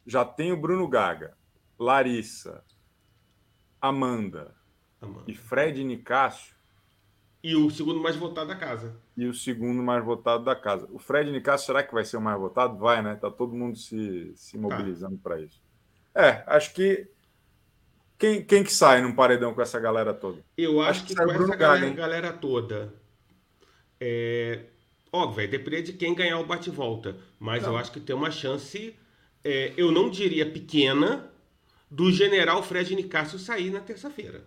[0.05, 1.35] Já tem o Bruno Gaga,
[1.79, 2.63] Larissa,
[3.81, 4.55] Amanda
[5.01, 5.23] Amanda.
[5.27, 6.55] e Fred Nicásio
[7.43, 8.95] E o segundo mais votado da casa.
[9.17, 10.87] e o segundo mais votado da casa.
[10.91, 12.77] O Fred Nicásio, será que vai ser o mais votado?
[12.77, 13.15] Vai, né?
[13.15, 15.59] Tá todo mundo se, se mobilizando para isso.
[16.13, 17.09] É, acho que
[18.17, 20.43] quem, quem que sai num paredão com essa galera toda?
[20.57, 22.93] Eu Acho acho, que que, com Bruno essa galera, galera toda.
[23.99, 24.65] É,
[25.11, 27.17] óbvio, vai depender de quem ganhar o bate-volta.
[27.39, 27.71] Mas Não.
[27.71, 28.95] eu acho que tem uma chance,
[29.43, 31.29] é, eu não diria pequena,
[31.89, 34.43] do general Fred Nicásio sair na terça-feira.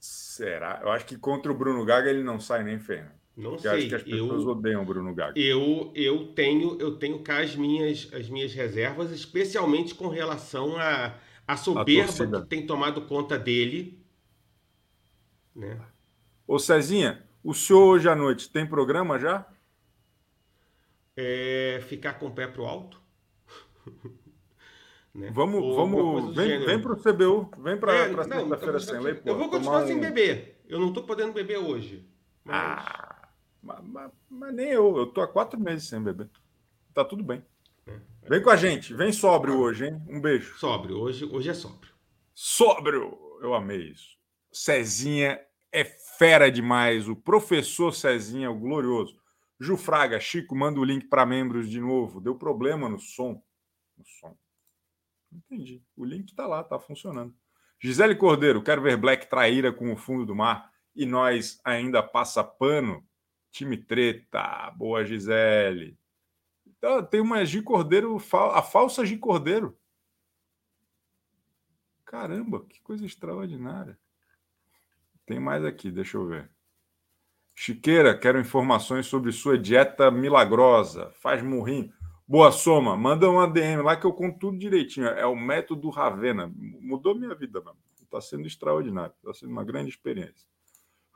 [0.00, 0.80] Será?
[0.82, 3.10] Eu acho que contra o Bruno Gaga ele não sai nem ferro.
[3.36, 3.88] Não Porque eu acho sei.
[3.88, 5.38] que as pessoas Eu, odeiam o Bruno Gaga.
[5.38, 11.14] eu, eu tenho eu tenho cá as minhas, as minhas reservas, especialmente com relação à
[11.46, 12.42] a, soberba torcida.
[12.42, 13.98] que tem tomado conta dele.
[15.54, 15.78] Né?
[16.46, 19.46] Ô Cezinha, o senhor hoje à noite tem programa já?
[21.16, 23.00] É, ficar com o pé pro alto.
[25.14, 25.30] Né?
[25.32, 26.66] Vamos, Ou vamos vem, gênero.
[26.66, 29.22] vem pro CBU, vem para É, pra não, sexta-feira então, sem lei.
[29.24, 30.60] Eu vou continuar sem um- beber.
[30.68, 32.04] Eu não tô podendo beber hoje.
[32.44, 33.28] Mas Ah,
[33.62, 36.28] mas, mas- mas nem eu, eu tô há quatro meses sem beber.
[36.92, 37.44] Tá tudo bem.
[38.24, 38.28] É.
[38.28, 40.02] Vem com a gente, vem sóbrio hoje, hein?
[40.08, 40.56] Um beijo.
[40.58, 40.98] sóbrio.
[40.98, 41.92] Hoje, hoje é sóbrio.
[42.34, 43.18] Sóbrio!
[43.42, 44.16] Eu amei isso.
[44.50, 47.08] Cezinha é fera demais.
[47.08, 49.16] O professor Cezinha, o glorioso.
[49.60, 52.20] Ju Fraga, Chico, manda o link para membros de novo.
[52.20, 53.42] Deu problema no som.
[53.96, 54.36] No som.
[55.32, 55.82] Entendi.
[55.96, 57.34] O link está lá, está funcionando.
[57.80, 60.72] Gisele Cordeiro, quero ver Black traíra com o fundo do mar.
[60.94, 63.06] E nós ainda passa pano.
[63.50, 64.70] Time treta.
[64.76, 65.98] Boa, Gisele.
[66.84, 68.18] Então, tem uma Gi Cordeiro,
[68.52, 69.74] a falsa Gi Cordeiro.
[72.04, 73.98] Caramba, que coisa extraordinária.
[75.24, 76.50] Tem mais aqui, deixa eu ver.
[77.54, 81.10] Chiqueira, quero informações sobre sua dieta milagrosa.
[81.22, 81.90] Faz murrinho.
[82.28, 85.06] Boa soma, manda uma DM lá que eu conto tudo direitinho.
[85.06, 86.52] É o método Ravena.
[86.54, 87.78] Mudou minha vida, mano.
[88.02, 89.14] Está sendo extraordinário.
[89.16, 90.46] Está sendo uma grande experiência.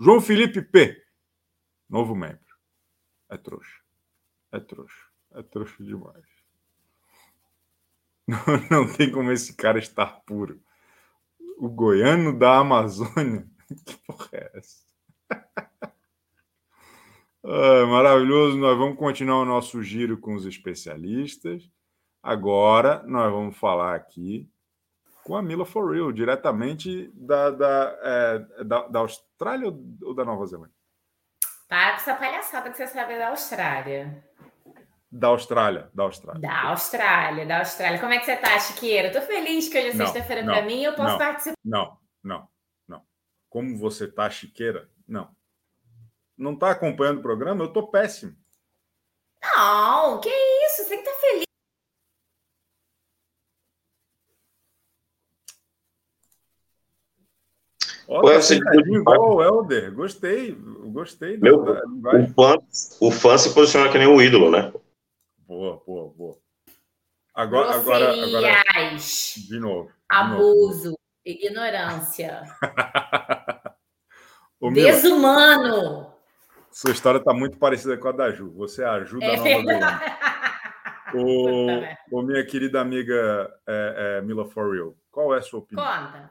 [0.00, 1.04] João Felipe P.
[1.86, 2.56] Novo membro.
[3.28, 3.82] É trouxa.
[4.50, 5.07] É trouxa.
[5.34, 6.24] É trouxa demais.
[8.28, 10.60] Não, não tem como esse cara estar puro.
[11.56, 13.46] O goiano da Amazônia.
[13.86, 14.84] Que porra é essa?
[17.44, 18.58] Ah, maravilhoso.
[18.58, 21.70] Nós vamos continuar o nosso giro com os especialistas.
[22.22, 24.50] Agora nós vamos falar aqui
[25.24, 29.68] com a Mila For Real, diretamente da, da, é, da, da Austrália
[30.02, 30.74] ou da Nova Zelândia?
[31.68, 34.24] Para com essa palhaçada que você sabe da Austrália.
[35.10, 36.40] Da Austrália, da Austrália.
[36.40, 37.98] Da Austrália, da Austrália.
[37.98, 39.10] Como é que você tá, Chiqueira?
[39.10, 41.18] Tô feliz que hoje é sexta-feira pra mim e eu posso não.
[41.18, 41.56] participar.
[41.64, 42.48] Não, não,
[42.86, 43.02] não.
[43.48, 44.90] Como você tá, chiqueira?
[45.06, 45.34] Não.
[46.36, 47.64] Não tá acompanhando o programa?
[47.64, 48.36] Eu tô péssimo.
[49.56, 50.82] Não, que isso?
[50.84, 51.44] Você tem que estar feliz.
[58.06, 59.92] Ó, Ué, tá você- sentadinho igual o Helder.
[59.94, 60.52] Gostei,
[60.92, 61.36] gostei.
[61.36, 61.82] Meu- da.
[62.16, 62.58] O fã,
[63.00, 64.72] o fã se posiciona que nem o ídolo, né?
[65.48, 66.38] Boa, boa, boa.
[67.34, 68.46] Agora, agora, agora, de novo.
[69.48, 69.90] de novo.
[70.06, 72.42] abuso, ignorância,
[74.60, 76.12] Ô, Mila, desumano.
[76.70, 78.50] sua história está muito parecida com a da Ju.
[78.56, 80.00] Você é a Nova Zelândia.
[82.12, 85.86] ô, minha querida amiga é, é, Mila For Real, qual é a sua opinião?
[85.86, 86.30] Conta.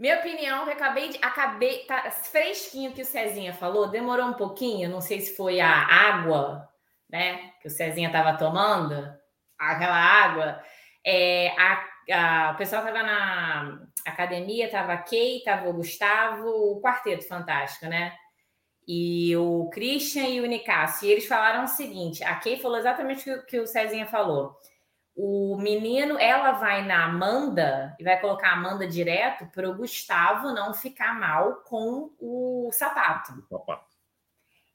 [0.00, 1.18] Minha opinião, que acabei de.
[1.22, 1.84] Acabei.
[1.84, 6.68] Tá fresquinho que o Cezinha falou, demorou um pouquinho, não sei se foi a água,
[7.08, 7.52] né?
[7.66, 8.94] Que o Cezinha estava tomando,
[9.58, 10.62] aquela água.
[11.04, 16.80] É, a, a, o pessoal estava na academia, estava a Kay, estava o Gustavo, o
[16.80, 18.16] quarteto fantástico, né?
[18.86, 21.08] E o Christian e o Nicásio.
[21.08, 24.56] E eles falaram o seguinte: a Kay falou exatamente o que o Cezinha falou
[25.16, 30.52] o menino, ela vai na Amanda e vai colocar a Amanda direto para o Gustavo
[30.52, 33.32] não ficar mal com o sapato.
[33.32, 33.96] O sapato.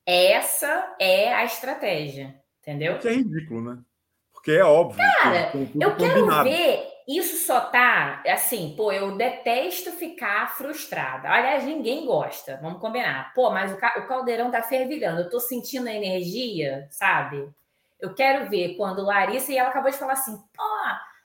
[0.04, 3.00] Essa é a estratégia, entendeu?
[3.00, 3.82] Que é ridículo, né?
[4.34, 5.04] Porque é óbvio.
[5.22, 6.50] Cara, eu quero combinado.
[6.50, 6.92] ver.
[7.08, 11.30] Isso só tá assim, pô, eu detesto ficar frustrada.
[11.30, 13.34] Aliás, ninguém gosta, vamos combinar.
[13.34, 17.50] Pô, mas o, caldeirão tá fervilhando, eu tô sentindo a energia, sabe?
[18.00, 20.71] Eu quero ver quando Larissa, e ela acabou de falar assim: pô,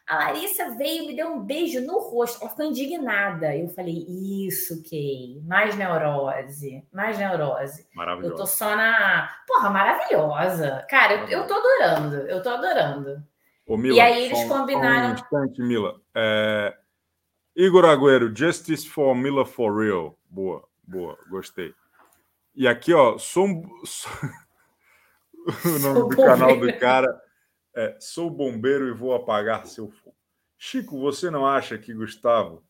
[0.06, 2.40] a Larissa veio e me deu um beijo no rosto.
[2.40, 3.56] Ela ficou indignada.
[3.56, 7.88] Eu falei: isso, Kay, mais neurose, mais neurose.
[7.92, 8.32] Maravilhosa.
[8.32, 9.28] Eu tô só na.
[9.48, 10.86] Porra, maravilhosa.
[10.88, 13.20] Cara, eu, eu tô adorando, eu tô adorando.
[13.66, 15.10] Ô, Mila, e aí eles combinaram.
[15.10, 16.00] Um instante, Mila.
[16.14, 16.72] É...
[17.56, 20.16] Igor Agüero, Justice for Mila for Real.
[20.30, 21.74] Boa, boa, gostei.
[22.54, 23.64] E aqui, ó, som.
[25.64, 27.25] o nome Sou do canal do cara
[27.76, 30.16] é Sou Bombeiro e Vou Apagar Seu Fogo.
[30.56, 32.64] Chico, você não acha que Gustavo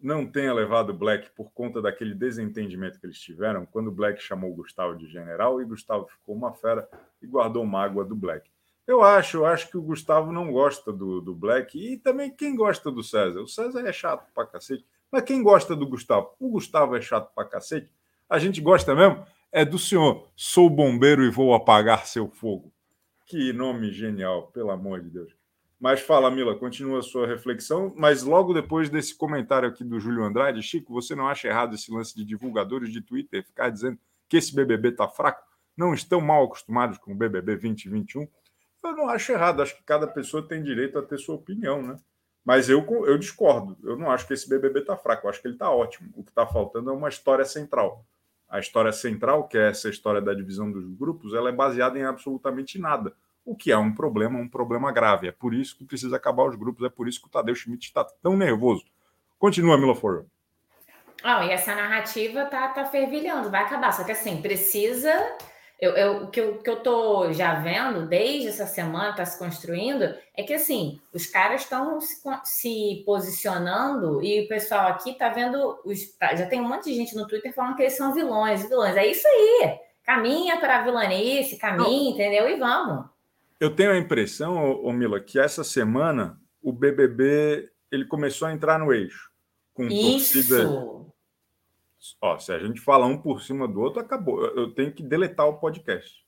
[0.00, 4.96] não tenha levado Black por conta daquele desentendimento que eles tiveram quando Black chamou Gustavo
[4.96, 6.88] de general e Gustavo ficou uma fera
[7.20, 8.50] e guardou mágoa do Black?
[8.86, 12.56] Eu acho, eu acho que o Gustavo não gosta do, do Black e também quem
[12.56, 13.42] gosta do César.
[13.42, 16.30] O César é chato pra cacete, mas quem gosta do Gustavo?
[16.40, 17.92] O Gustavo é chato pra cacete.
[18.30, 20.26] A gente gosta mesmo é do senhor.
[20.34, 22.72] Sou bombeiro e vou apagar seu fogo.
[23.28, 25.36] Que nome genial, pelo amor de Deus.
[25.78, 30.24] Mas fala, Mila, continua a sua reflexão, mas logo depois desse comentário aqui do Júlio
[30.24, 33.98] Andrade, Chico, você não acha errado esse lance de divulgadores de Twitter ficar dizendo
[34.30, 35.46] que esse BBB está fraco?
[35.76, 38.26] Não estão mal acostumados com o BBB 2021?
[38.82, 41.96] Eu não acho errado, acho que cada pessoa tem direito a ter sua opinião, né?
[42.42, 45.48] Mas eu, eu discordo, eu não acho que esse BBB está fraco, eu acho que
[45.48, 46.08] ele está ótimo.
[46.16, 48.06] O que está faltando é uma história central
[48.48, 52.04] a história central, que é essa história da divisão dos grupos, ela é baseada em
[52.04, 55.28] absolutamente nada, o que é um problema, um problema grave.
[55.28, 57.86] É por isso que precisa acabar os grupos, é por isso que o Tadeu Schmidt
[57.86, 58.84] está tão nervoso.
[59.38, 60.26] Continua, Mila Foro.
[61.22, 63.92] Ah, e essa narrativa tá, tá fervilhando, vai acabar.
[63.92, 65.12] Só que assim, precisa
[65.80, 69.38] eu, eu, o que eu, que eu tô já vendo desde essa semana, está se
[69.38, 75.28] construindo, é que assim, os caras estão se, se, posicionando e o pessoal aqui tá
[75.28, 75.78] vendo.
[75.84, 78.68] Os, tá, já tem um monte de gente no Twitter falando que eles são vilões,
[78.68, 78.96] vilões.
[78.96, 79.78] É isso aí.
[80.02, 82.48] Caminha para a vilanice, caminha, entendeu?
[82.48, 83.06] E vamos.
[83.60, 88.78] Eu tenho a impressão, ô, Mila, que essa semana o BBB ele começou a entrar
[88.78, 89.30] no eixo.
[89.74, 90.32] Com Isso.
[90.32, 90.97] torcida
[92.20, 94.44] Ó, se a gente falar um por cima do outro, acabou.
[94.44, 96.26] Eu tenho que deletar o podcast.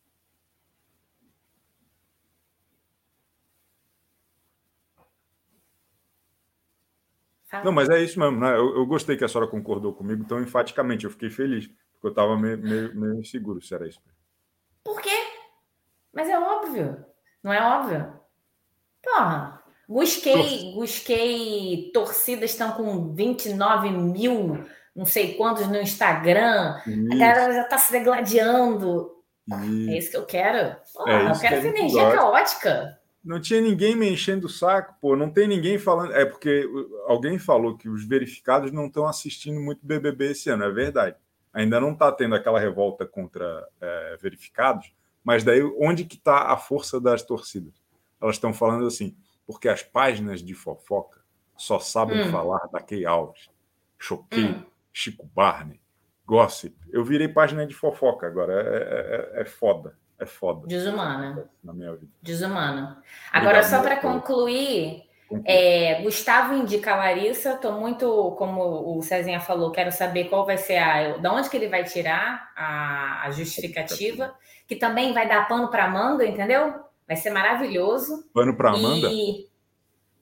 [7.65, 8.57] Não, mas é isso mesmo, né?
[8.57, 11.05] Eu, eu, gostei que a senhora concordou comigo tão enfaticamente.
[11.05, 14.01] Eu fiquei feliz, porque eu estava meio, meio, meio inseguro se era isso.
[14.85, 15.11] Por quê?
[16.13, 17.05] Mas é óbvio.
[17.43, 18.13] Não é óbvio?
[19.03, 19.61] Porra.
[19.89, 27.13] Busquei, busquei torcidas estão com 29 mil não sei quantos no Instagram, isso.
[27.13, 29.17] a galera já está se degladiando.
[29.49, 29.91] Isso.
[29.91, 30.77] É isso que eu quero.
[30.93, 32.17] Porra, é eu quero essa energia gosta.
[32.17, 33.01] caótica.
[33.23, 35.17] Não tinha ninguém me enchendo o saco, pô.
[35.17, 36.15] Não tem ninguém falando.
[36.15, 36.69] É porque
[37.07, 40.65] alguém falou que os verificados não estão assistindo muito BBB esse ano.
[40.65, 41.17] É verdade.
[41.53, 44.93] Ainda não está tendo aquela revolta contra é, verificados.
[45.23, 47.75] Mas daí, onde que está a força das torcidas?
[48.21, 51.21] Elas estão falando assim, porque as páginas de fofoca
[51.57, 52.31] só sabem hum.
[52.31, 53.51] falar da Key Alves.
[53.99, 54.65] Choquei, hum.
[54.93, 55.81] Chico Barney,
[56.27, 56.77] Gossip.
[56.93, 58.53] Eu virei página de fofoca agora.
[58.53, 59.99] É, é, é, é foda.
[60.19, 60.67] É foda.
[60.67, 61.49] Desumana.
[61.65, 62.13] Na minha vida.
[62.23, 63.03] Desumana.
[63.33, 65.03] Agora, Obrigado, só para concluir,
[65.45, 67.53] é, Gustavo indica a Larissa.
[67.53, 71.17] Estou muito, como o Cezinha falou, quero saber qual vai ser a.
[71.17, 74.35] Da onde que ele vai tirar a, a justificativa,
[74.67, 76.85] que também vai dar pano para Amanda, entendeu?
[77.07, 78.29] Vai ser maravilhoso.
[78.35, 79.09] Pano para Amanda?
[79.11, 79.49] E...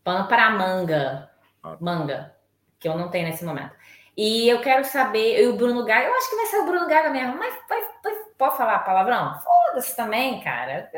[0.04, 1.30] Pano para manga.
[1.62, 1.76] Ah.
[1.80, 2.34] Manga.
[2.78, 3.72] Que eu não tenho nesse momento.
[4.18, 6.88] E eu quero saber, e o Bruno Gaga, eu acho que vai ser o Bruno
[6.88, 9.38] Gaga mesmo, mas vai, vai, pode falar palavrão?
[9.40, 10.90] Foda-se também, cara.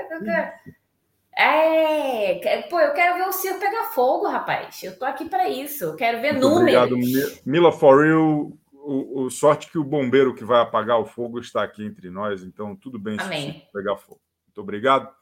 [1.37, 4.83] É, pô, eu quero ver o circo pegar fogo, rapaz.
[4.83, 5.85] Eu tô aqui para isso.
[5.85, 6.83] Eu quero ver Muito números.
[6.83, 8.53] Obrigado, Mila For Real.
[8.73, 12.43] O, o, sorte que o bombeiro que vai apagar o fogo está aqui entre nós,
[12.43, 13.53] então tudo bem Amém.
[13.53, 14.23] se pegar fogo.
[14.47, 15.15] Muito obrigado.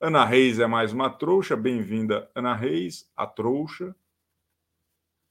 [0.00, 1.54] Ana Reis é mais uma trouxa.
[1.54, 3.94] Bem-vinda, Ana Reis, a trouxa.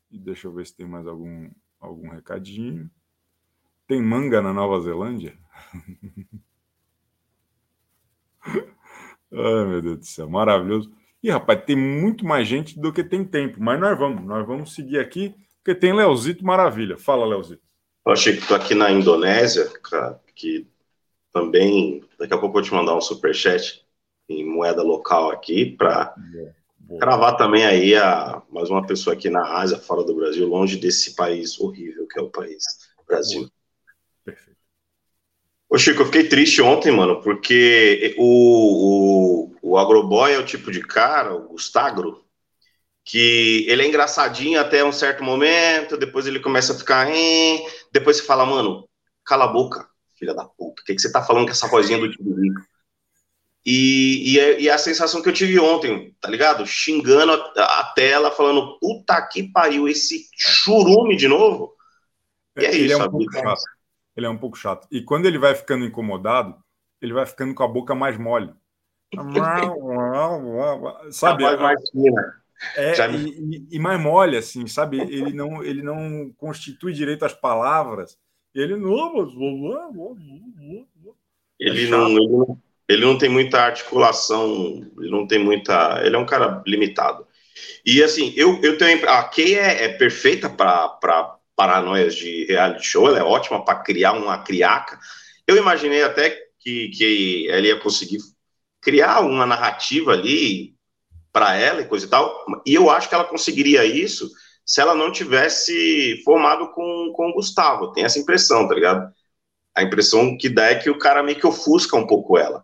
[0.09, 1.49] E deixa eu ver se tem mais algum,
[1.83, 2.89] algum recadinho.
[3.87, 5.37] Tem manga na Nova Zelândia?
[9.31, 10.91] Ai, meu Deus do céu, maravilhoso.
[11.21, 14.73] E, rapaz, tem muito mais gente do que tem tempo, mas nós vamos, nós vamos
[14.75, 16.97] seguir aqui, porque tem Leozito Maravilha.
[16.97, 17.63] Fala, Leozito.
[18.05, 20.67] Eu achei que estou aqui na Indonésia, cara, que
[21.31, 23.85] também, daqui a pouco eu vou te mandar um superchat
[24.27, 26.13] em moeda local aqui, para
[26.99, 31.15] cravar também aí a, mais uma pessoa aqui na Ásia, fora do Brasil, longe desse
[31.15, 32.63] país horrível que é o país
[33.07, 33.49] Brasil.
[34.25, 34.57] Perfeito.
[35.69, 40.71] Ô Chico, eu fiquei triste ontem, mano, porque o, o, o Agroboy é o tipo
[40.71, 42.23] de cara, o Gustagro,
[43.05, 48.17] que ele é engraçadinho até um certo momento, depois ele começa a ficar, hein, depois
[48.17, 48.87] você fala, mano,
[49.25, 49.87] cala a boca,
[50.17, 52.65] filha da puta, o que, que você tá falando com essa vozinha do Tiririca?
[53.65, 56.65] E, e, é, e é a sensação que eu tive ontem, tá ligado?
[56.65, 61.73] Xingando a, a tela, falando, puta que pariu, esse churume de novo.
[62.57, 63.61] E é ele isso, é um pouco chato.
[64.15, 64.87] Ele é um pouco chato.
[64.91, 66.55] E quando ele vai ficando incomodado,
[67.01, 68.53] ele vai ficando com a boca mais mole.
[71.11, 71.43] sabe?
[71.43, 72.43] mais, mais fina.
[72.75, 74.99] É, e, e, mais mole, assim, sabe?
[74.99, 78.17] Ele não, ele não constitui direito as palavras.
[78.53, 78.91] Ele não.
[81.59, 86.01] Ele, é não, ele não, ele não tem muita articulação, ele não tem muita.
[86.03, 87.25] Ele é um cara limitado.
[87.85, 89.07] E assim, eu, eu tenho.
[89.09, 94.13] A Kay é, é perfeita para paranoias de reality show, ela é ótima para criar
[94.13, 94.99] uma criaca.
[95.47, 98.19] Eu imaginei até que, que ela ia conseguir
[98.81, 100.73] criar uma narrativa ali
[101.31, 102.45] para ela e coisa e tal.
[102.65, 104.29] E eu acho que ela conseguiria isso
[104.65, 107.91] se ela não tivesse formado com, com o Gustavo.
[107.91, 109.11] Tem essa impressão, tá ligado?
[109.75, 112.63] A impressão que dá é que o cara meio que ofusca um pouco ela.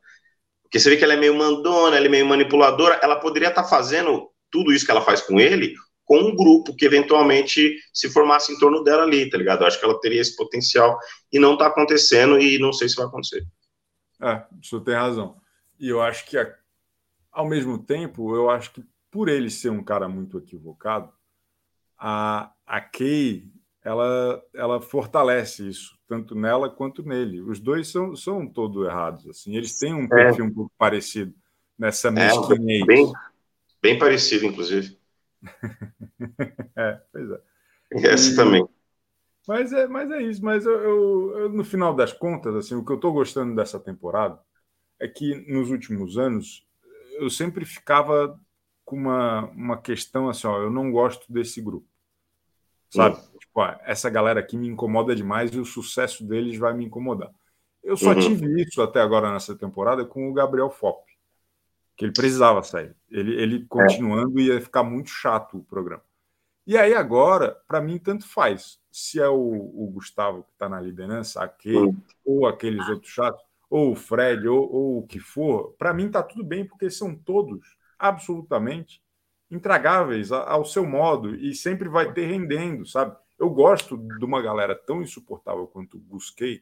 [0.70, 3.00] Porque você vê que ela é meio mandona, ela é meio manipuladora.
[3.02, 5.74] Ela poderia estar tá fazendo tudo isso que ela faz com ele
[6.06, 9.62] com um grupo que eventualmente se formasse em torno dela ali, tá ligado?
[9.62, 10.98] Eu acho que ela teria esse potencial
[11.32, 13.46] e não tá acontecendo e não sei se vai acontecer.
[14.20, 15.40] É, você tem razão.
[15.80, 16.36] E eu acho que
[17.32, 21.14] ao mesmo tempo, eu acho que por ele ser um cara muito equivocado,
[21.96, 23.52] a, a Kay
[23.84, 27.40] ela, ela fortalece isso, tanto nela quanto nele.
[27.40, 29.28] Os dois são, são todos errados.
[29.30, 29.56] Assim.
[29.56, 30.08] Eles têm um é.
[30.08, 30.48] perfil é.
[30.48, 31.34] um pouco parecido
[31.78, 32.82] nessa mesquinhez.
[32.82, 33.14] É, bem,
[33.80, 34.98] bem parecido, inclusive.
[36.76, 37.42] é, pois é.
[37.92, 38.68] Essa e, também.
[39.48, 40.44] Mas é, mas é isso.
[40.44, 43.80] Mas eu, eu, eu, no final das contas, assim, o que eu estou gostando dessa
[43.80, 44.40] temporada
[45.00, 46.68] é que nos últimos anos
[47.20, 48.40] eu sempre ficava
[48.84, 51.88] com uma, uma questão assim, ó, eu não gosto desse grupo.
[52.90, 53.16] Sabe?
[53.16, 53.29] Uhum.
[53.84, 57.32] Essa galera aqui me incomoda demais e o sucesso deles vai me incomodar.
[57.84, 58.20] Eu só uhum.
[58.20, 61.04] tive isso até agora nessa temporada com o Gabriel Fop,
[61.96, 62.96] que ele precisava sair.
[63.10, 64.44] Ele, ele continuando é.
[64.44, 66.04] ia ficar muito chato o programa.
[66.68, 68.80] E aí agora, para mim, tanto faz.
[68.92, 71.98] Se é o, o Gustavo que está na liderança, aquele, uhum.
[72.26, 76.22] ou aqueles outros chatos, ou o Fred, ou, ou o que for, para mim está
[76.22, 79.02] tudo bem, porque são todos absolutamente
[79.50, 83.16] intragáveis ao seu modo e sempre vai ter rendendo, sabe?
[83.40, 86.62] Eu gosto de uma galera tão insuportável quanto busquei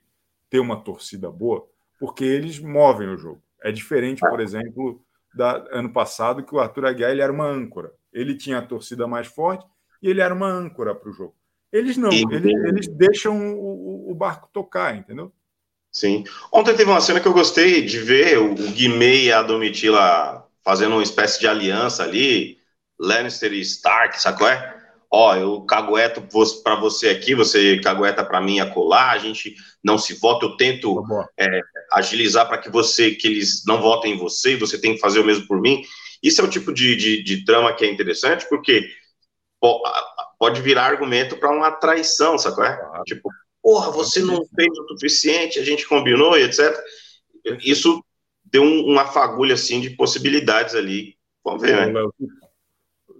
[0.49, 1.67] ter uma torcida boa,
[1.99, 3.41] porque eles movem o jogo.
[3.61, 5.01] É diferente, por exemplo,
[5.33, 7.91] da ano passado, que o Arthur Aguiar ele era uma âncora.
[8.13, 9.65] Ele tinha a torcida mais forte
[10.01, 11.35] e ele era uma âncora para o jogo.
[11.71, 15.33] Eles não, eles, eles deixam o, o, barco tocar, entendeu?
[15.91, 16.23] Sim.
[16.51, 20.93] Ontem teve uma cena que eu gostei de ver o, Guimê e a Domitila fazendo
[20.93, 22.57] uma espécie de aliança ali,
[22.99, 24.47] Lannister e Stark, sacou?
[24.47, 24.76] É?
[25.09, 26.21] Ó, eu cagueto
[26.63, 31.01] para você aqui, você cagueta para mim acolá, a gente não se vota, eu tento
[31.07, 31.61] tá é,
[31.93, 35.19] agilizar para que você, que eles não votem em você, e você tem que fazer
[35.19, 35.81] o mesmo por mim.
[36.21, 38.89] Isso é o tipo de, de, de trama que é interessante, porque
[40.37, 42.65] pode virar argumento para uma traição, sacou?
[42.65, 42.77] É?
[43.05, 43.29] Tipo,
[43.61, 46.77] porra, você não fez o suficiente, a gente combinou e etc.
[47.63, 48.03] Isso
[48.43, 51.15] deu um, uma fagulha assim de possibilidades ali.
[51.43, 52.01] Vamos ver, né?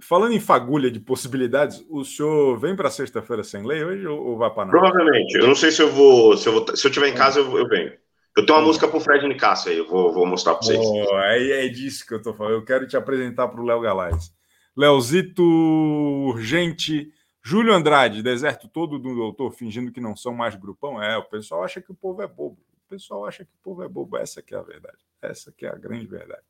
[0.07, 4.49] Falando em fagulha de possibilidades, o senhor vem para sexta-feira sem lei hoje ou vai
[4.49, 5.35] para Provavelmente.
[5.35, 6.37] Eu não sei se eu vou.
[6.37, 7.91] Se eu, vou, se eu tiver em casa, eu, eu venho.
[8.37, 8.67] Eu tenho uma hum.
[8.67, 10.79] música pro Fred Nicasso aí, eu vou, vou mostrar para vocês.
[10.79, 12.53] Oh, é, é disso que eu tô falando.
[12.53, 14.31] Eu quero te apresentar para o Léo Galais.
[14.77, 17.11] Leozito Urgente
[17.43, 21.03] Júlio Andrade, deserto todo do doutor, fingindo que não são mais grupão.
[21.03, 22.61] É, o pessoal acha que o povo é bobo.
[22.85, 24.15] O pessoal acha que o povo é bobo.
[24.15, 24.99] Essa que é a verdade.
[25.21, 26.43] Essa que é a grande verdade.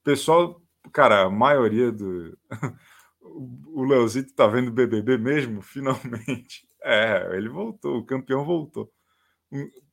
[0.00, 0.61] O pessoal,
[0.92, 2.36] cara, a maioria do.
[3.20, 5.62] o Leozito tá vendo BBB mesmo?
[5.62, 6.66] Finalmente.
[6.84, 8.92] É, ele voltou, o campeão voltou.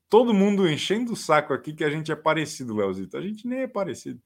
[0.10, 3.16] Todo mundo enchendo o saco aqui que a gente é parecido, Leozito.
[3.16, 4.20] A gente nem é parecido.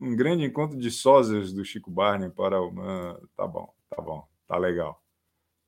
[0.00, 2.72] Um grande encontro de sósias do Chico Barney para o.
[2.80, 5.02] Ah, tá bom, tá bom, tá legal.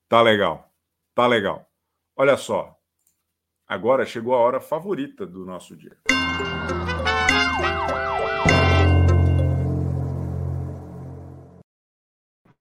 [0.09, 0.73] Tá legal,
[1.17, 1.69] tá legal.
[2.15, 2.79] Olha só,
[3.67, 5.99] agora chegou a hora favorita do nosso dia.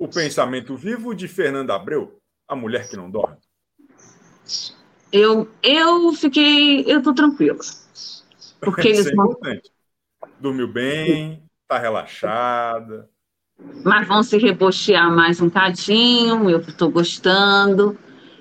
[0.06, 3.38] O pensamento vivo de Fernanda Abreu, a mulher que não dorme.
[5.12, 7.58] Eu, eu fiquei, eu tô tranquila.
[8.62, 9.36] Porque Isso eles é vão.
[10.40, 13.10] Dormiu bem, tá relaxada.
[13.84, 17.98] mas vão se rebostear mais um cadinho, eu tô gostando.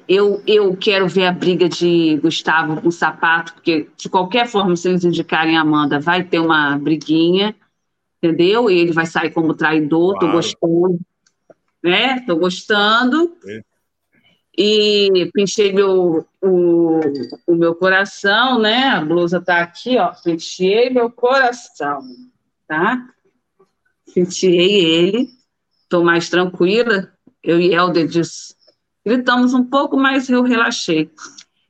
[0.06, 4.76] Eu, eu quero ver a briga de Gustavo com o sapato, porque de qualquer forma,
[4.76, 7.54] se eles indicarem a Amanda, vai ter uma briguinha,
[8.22, 8.70] entendeu?
[8.70, 10.32] E ele vai sair como traidor, tô Claro.
[10.32, 11.00] gostando,
[11.84, 12.20] né?
[12.20, 13.36] Tô gostando.
[13.46, 13.60] É.
[14.56, 17.00] E pinchei meu, o,
[17.46, 18.84] o meu coração, né?
[18.88, 20.12] A blusa tá aqui, ó.
[20.24, 22.00] Penteei meu coração,
[22.66, 23.06] tá?
[24.14, 25.28] Penteei ele,
[25.88, 27.12] tô mais tranquila.
[27.42, 28.56] Eu e Helder diz,
[29.04, 31.10] gritamos um pouco, mas eu relaxei.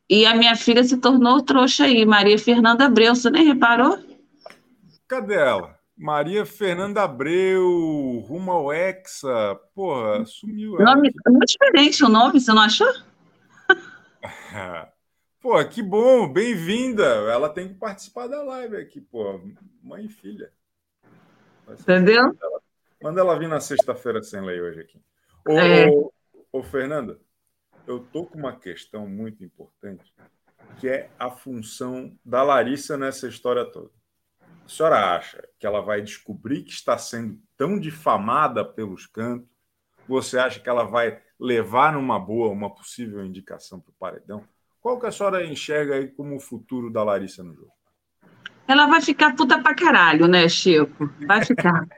[0.08, 3.98] E a minha filha se tornou trouxa aí, Maria Fernanda Abreu, você nem reparou?
[5.08, 5.73] Cadê ela?
[5.96, 9.54] Maria Fernanda Abreu, rumo ao Hexa.
[9.74, 10.96] Porra, sumiu ela.
[10.96, 12.92] Nome, muito diferente o nome, você não achou?
[15.40, 17.04] Pô, que bom, bem-vinda.
[17.04, 19.40] Ela tem que participar da live aqui, pô.
[19.82, 20.50] Mãe e filha.
[21.68, 22.24] Entendeu?
[22.24, 22.60] Manda ela,
[23.02, 24.98] manda ela vir na sexta-feira sem lei hoje aqui.
[25.46, 25.90] Ô, É.
[25.90, 26.12] ô,
[26.50, 27.20] ô, Fernanda,
[27.86, 30.14] eu tô com uma questão muito importante,
[30.80, 33.90] que é a função da Larissa nessa história toda.
[34.64, 39.48] A senhora acha que ela vai descobrir que está sendo tão difamada pelos cantos?
[40.08, 44.44] Você acha que ela vai levar numa boa uma possível indicação para o paredão?
[44.80, 47.72] Qual que a senhora enxerga aí como o futuro da Larissa no jogo?
[48.66, 51.10] Ela vai ficar puta pra caralho, né, Chico?
[51.26, 51.86] Vai ficar.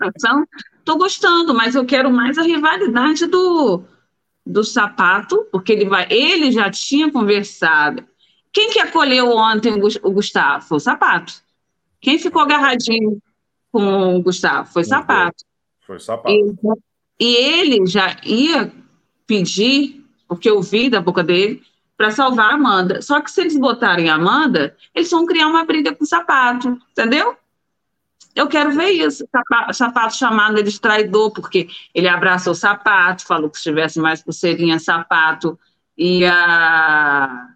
[0.00, 0.46] Então,
[0.84, 3.82] tô gostando, mas eu quero mais a rivalidade do,
[4.46, 6.06] do sapato, porque ele vai.
[6.08, 8.06] Ele já tinha conversado.
[8.52, 10.76] Quem que acolheu ontem o Gus- o Gustavo?
[10.76, 11.32] O sapato.
[12.00, 13.20] Quem ficou agarradinho
[13.72, 14.70] com o Gustavo?
[14.70, 15.44] Foi o sapato.
[15.80, 16.30] Foi sapato.
[16.30, 16.54] E,
[17.20, 18.72] e ele já ia
[19.26, 21.62] pedir, porque eu vi da boca dele,
[21.96, 23.02] para salvar a Amanda.
[23.02, 26.78] Só que se eles botarem a Amanda, eles vão criar uma briga com o sapato,
[26.92, 27.36] entendeu?
[28.34, 29.26] Eu quero ver isso.
[29.32, 33.98] Sapato, sapato chamando ele de traidor, porque ele abraçou o sapato, falou que se tivesse
[33.98, 35.58] mais pulseirinha, sapato
[35.96, 37.48] ia.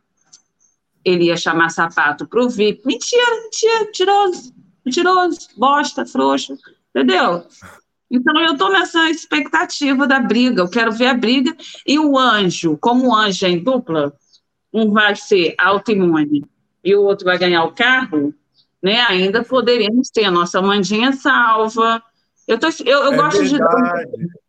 [1.04, 2.86] Ele ia chamar sapato para o VIP.
[2.86, 6.56] Mentira, mentira, mentiroso, mentiroso, bosta, frouxo,
[6.90, 7.44] entendeu?
[8.10, 11.56] Então, eu estou nessa expectativa da briga, eu quero ver a briga.
[11.86, 14.12] E o anjo, como o anjo é em dupla,
[14.72, 16.44] um vai ser autoimune
[16.84, 18.34] e o outro vai ganhar o carro,
[18.82, 19.00] né?
[19.02, 22.02] Ainda poderíamos ter a nossa Mandinha salva.
[22.46, 24.10] Eu, tô, eu, eu é gosto verdade.
[24.16, 24.41] de.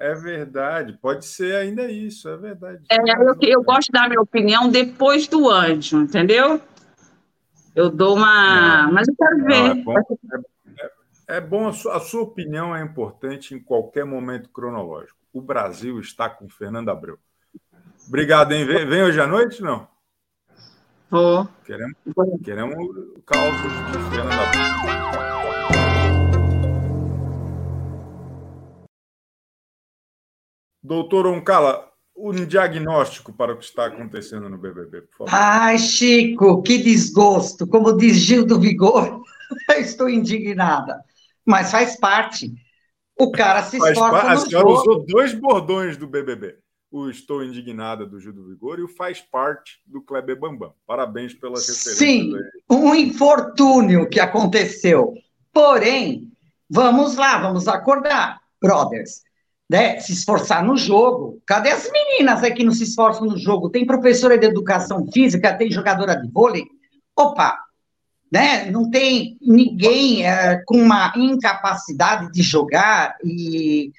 [0.00, 0.94] É verdade.
[0.94, 2.82] Pode ser ainda isso, é verdade.
[2.90, 6.58] É, eu, eu gosto de dar minha opinião depois do anjo, entendeu?
[7.76, 8.86] Eu dou uma.
[8.86, 8.92] Não.
[8.94, 9.70] Mas eu quero Não, ver.
[9.70, 10.92] é bom, é,
[11.36, 15.18] é bom a, sua, a sua opinião é importante em qualquer momento cronológico.
[15.34, 17.18] O Brasil está com Fernando Abreu.
[18.08, 18.64] Obrigado, hein?
[18.64, 19.86] Vem, vem hoje à noite, não?
[21.10, 21.46] Vou.
[21.64, 21.94] Queremos,
[22.42, 25.79] queremos o caos de Fernando Abreu.
[30.82, 35.34] Doutor Oncala, um diagnóstico para o que está acontecendo no BBB, por favor.
[35.34, 37.66] Ai, Chico, que desgosto.
[37.66, 39.22] Como diz Gil do Vigor,
[39.78, 41.02] estou indignada.
[41.44, 42.52] Mas faz parte.
[43.18, 44.80] O cara se Faz esforça a no senhora jogo.
[44.80, 46.56] usou dois bordões do BBB.
[46.92, 50.72] O Estou Indignada do Gil do Vigor e o Faz Parte do Kleber Bambam.
[50.84, 51.96] Parabéns pelas referências.
[51.98, 52.32] Sim,
[52.68, 55.14] um infortúnio que aconteceu.
[55.52, 56.32] Porém,
[56.68, 59.22] vamos lá, vamos acordar, brothers.
[59.70, 60.00] Né?
[60.00, 61.40] Se esforçar no jogo.
[61.46, 63.70] Cadê as meninas aí que não se esforçam no jogo?
[63.70, 66.64] Tem professora de educação física, tem jogadora de vôlei.
[67.16, 67.56] Opa,
[68.32, 68.68] né?
[68.68, 73.92] Não tem ninguém é, com uma incapacidade de jogar e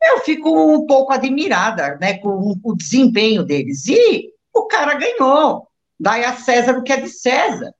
[0.00, 3.88] eu fico um pouco admirada, né, com o desempenho deles.
[3.88, 5.66] E o cara ganhou.
[5.98, 7.72] Dai a César o que é de César.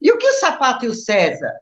[0.00, 1.52] E o que o Sapato e o César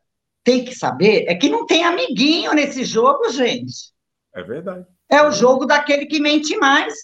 [0.44, 3.94] têm que saber é que não tem amiguinho nesse jogo, gente.
[4.34, 4.86] É verdade.
[5.08, 6.94] É o jogo daquele que mente mais.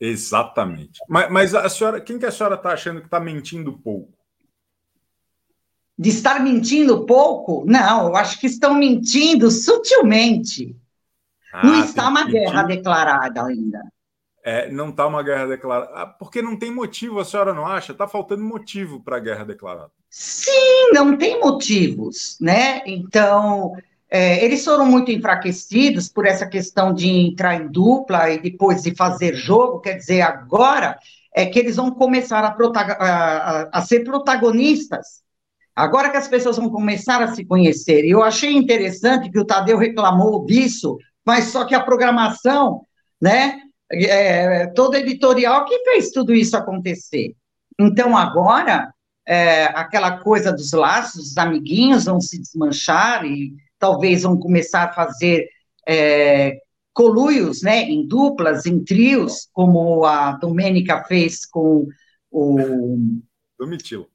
[0.00, 1.00] Exatamente.
[1.08, 4.12] Mas, mas a senhora, quem que a senhora está achando que está mentindo pouco?
[5.98, 7.64] De estar mentindo pouco?
[7.66, 10.76] Não, eu acho que estão mentindo sutilmente.
[11.64, 13.80] não Ah, está tem uma guerra declarada ainda.
[14.44, 15.92] É, não está uma guerra declarada.
[15.92, 17.92] Ah, porque não tem motivo, a senhora não acha?
[17.92, 19.90] Está faltando motivo para a guerra declarada.
[20.08, 22.80] Sim, não tem motivos, né?
[22.86, 23.76] Então,
[24.10, 28.94] é, eles foram muito enfraquecidos por essa questão de entrar em dupla e depois de
[28.94, 30.98] fazer jogo, quer dizer, agora
[31.34, 35.22] é que eles vão começar a, a, a ser protagonistas.
[35.76, 38.04] Agora que as pessoas vão começar a se conhecer.
[38.04, 42.80] E eu achei interessante que o Tadeu reclamou disso, mas só que a programação,
[43.20, 43.60] né,
[43.92, 47.34] é, toda editorial que fez tudo isso acontecer.
[47.78, 48.92] Então, agora,
[49.26, 54.92] é, aquela coisa dos laços, os amiguinhos vão se desmanchar e talvez vão começar a
[54.92, 55.48] fazer
[55.86, 56.58] é,
[56.92, 61.86] coluios, né, em duplas, em trios, como a Domênica fez com
[62.30, 62.98] o...
[63.58, 64.06] Domitila.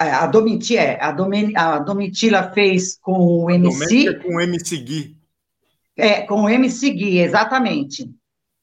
[0.00, 4.18] É, a, Domitila, é, a, Domen, a Domitila fez com o MC...
[4.20, 5.16] com o MC Gui.
[5.96, 8.10] É, com o MC Gui, exatamente.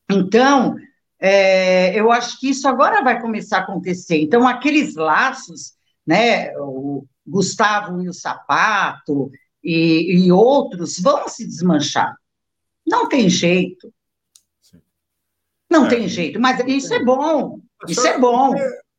[0.09, 0.75] Então,
[1.19, 4.19] é, eu acho que isso agora vai começar a acontecer.
[4.19, 5.73] Então, aqueles laços,
[6.05, 9.31] né, o Gustavo e o Sapato
[9.63, 12.15] e, e outros vão se desmanchar.
[12.85, 13.93] Não tem jeito.
[15.69, 17.61] Não é, tem jeito, mas isso é bom.
[17.87, 18.53] Isso é bom.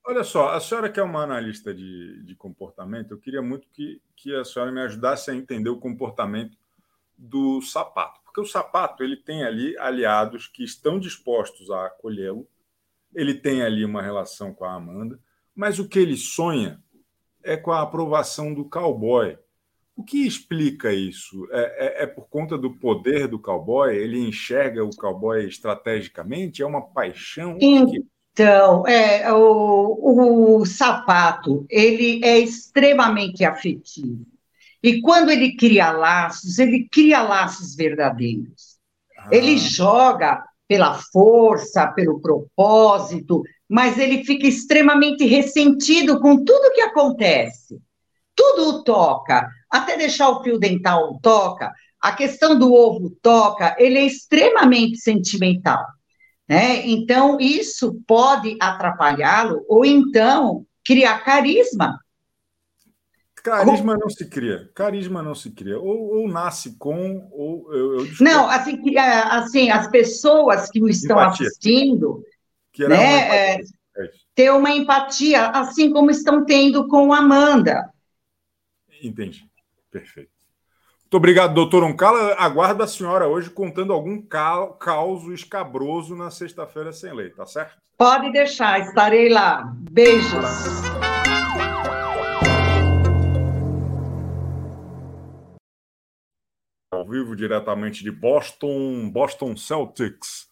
[0.04, 4.00] Olha só, a senhora que é uma analista de, de comportamento, eu queria muito que,
[4.16, 6.56] que a senhora me ajudasse a entender o comportamento
[7.16, 8.20] do sapato.
[8.24, 12.48] Porque o sapato ele tem ali aliados que estão dispostos a acolhê-lo,
[13.14, 15.20] ele tem ali uma relação com a Amanda,
[15.54, 16.82] mas o que ele sonha
[17.42, 19.38] é com a aprovação do cowboy.
[20.02, 21.46] O que explica isso?
[21.52, 23.94] É, é, é, por conta do poder do cowboy?
[23.94, 26.60] Ele enxerga o cowboy estrategicamente?
[26.60, 27.56] É uma paixão?
[27.60, 34.26] Então, é, o, o sapato ele é extremamente afetivo.
[34.82, 38.78] E quando ele cria laços, ele cria laços verdadeiros.
[39.16, 39.28] Ah.
[39.30, 47.80] Ele joga pela força, pelo propósito, mas ele fica extremamente ressentido com tudo que acontece.
[48.34, 51.72] Tudo o toca, até deixar o fio dental toca.
[52.00, 55.84] A questão do ovo toca, ele é extremamente sentimental.
[56.48, 56.86] Né?
[56.86, 61.98] Então, isso pode atrapalhá-lo, ou então criar carisma
[63.42, 64.70] Carisma não se cria.
[64.72, 65.78] Carisma não se cria.
[65.78, 70.88] Ou, ou nasce com, ou eu, eu Não, assim, é, assim, as pessoas que o
[70.88, 71.48] estão empatia.
[71.48, 72.22] assistindo,
[72.72, 73.60] que né, uma é
[74.34, 77.90] ter uma empatia, assim como estão tendo com Amanda.
[79.02, 79.44] Entendi.
[79.92, 80.32] Perfeito.
[81.02, 82.34] Muito obrigado, doutor Oncala.
[82.38, 87.76] Aguardo a senhora hoje contando algum caos escabroso na sexta-feira sem lei, tá certo?
[87.98, 89.72] Pode deixar, estarei lá.
[89.90, 90.82] Beijos.
[97.02, 100.48] ao vivo diretamente de Boston, Boston Celtics.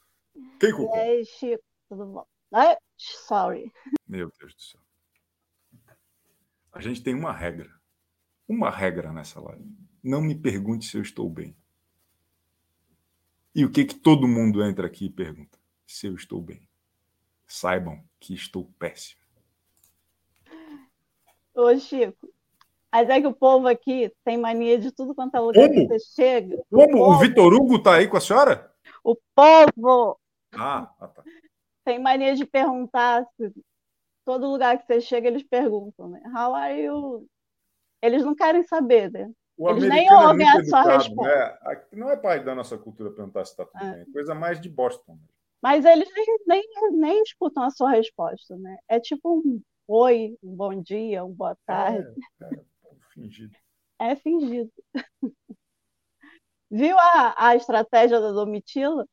[0.58, 0.90] Keiko.
[0.94, 2.26] E aí, Chico, tudo bom?
[2.52, 3.72] Ai, sorry.
[4.08, 4.80] Meu Deus do céu.
[6.72, 7.79] A gente tem uma regra.
[8.50, 9.64] Uma regra nessa live.
[10.02, 11.56] Não me pergunte se eu estou bem.
[13.54, 15.56] E o que que todo mundo entra aqui e pergunta?
[15.86, 16.68] Se eu estou bem.
[17.46, 19.20] Saibam que estou péssimo.
[21.54, 22.28] Ô, Chico,
[22.90, 25.86] mas é que o povo aqui tem mania de tudo quanto é lugar Como?
[25.86, 26.60] que você chega.
[26.68, 26.82] Como?
[26.82, 28.74] O, povo, o Vitor Hugo está aí com a senhora?
[29.04, 30.18] O povo
[30.56, 31.22] ah, ah, tá.
[31.84, 33.24] tem mania de perguntar.
[33.36, 33.52] Se,
[34.24, 36.20] todo lugar que você chega, eles perguntam, né?
[36.34, 37.28] How are you?
[38.02, 39.30] Eles não querem saber, né?
[39.56, 41.22] O eles nem é ouvem é a sua resposta.
[41.22, 41.84] Né?
[41.92, 43.92] Não é pai da nossa cultura perguntar se está tudo é.
[43.92, 44.02] bem.
[44.02, 45.18] É coisa mais de Boston.
[45.62, 48.78] Mas eles nem, nem, nem escutam a sua resposta, né?
[48.88, 52.08] É tipo um oi, um bom dia, um boa tarde.
[52.40, 52.60] É, é.
[53.12, 53.56] Fingido.
[53.98, 54.72] É fingido.
[56.70, 59.06] Viu a, a estratégia da Domitila?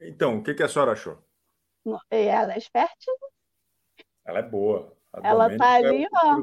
[0.00, 1.18] Então, o que, que a senhora achou?
[2.10, 3.12] Ela é esperta.
[4.24, 4.94] Ela é boa.
[5.12, 6.42] A ela está ali, é ó,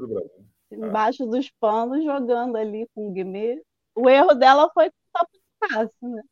[0.71, 1.27] embaixo é.
[1.27, 3.61] dos panos, jogando ali com o Guimê.
[3.95, 6.23] O erro dela foi contar para o Cássio, né?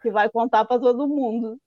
[0.00, 1.60] Que vai contar para todo mundo.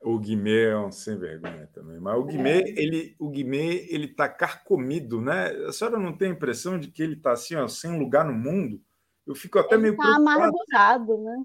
[0.00, 1.98] O Guimê é um sem vergonha também.
[1.98, 2.68] Mas o Guimê, é.
[2.68, 5.48] ele, o Guimê, ele tá carcomido, né?
[5.66, 8.34] A senhora não tem a impressão de que ele tá assim, ó, sem lugar no
[8.34, 8.80] mundo?
[9.26, 11.44] Eu fico até ele meio tá amargurado, né?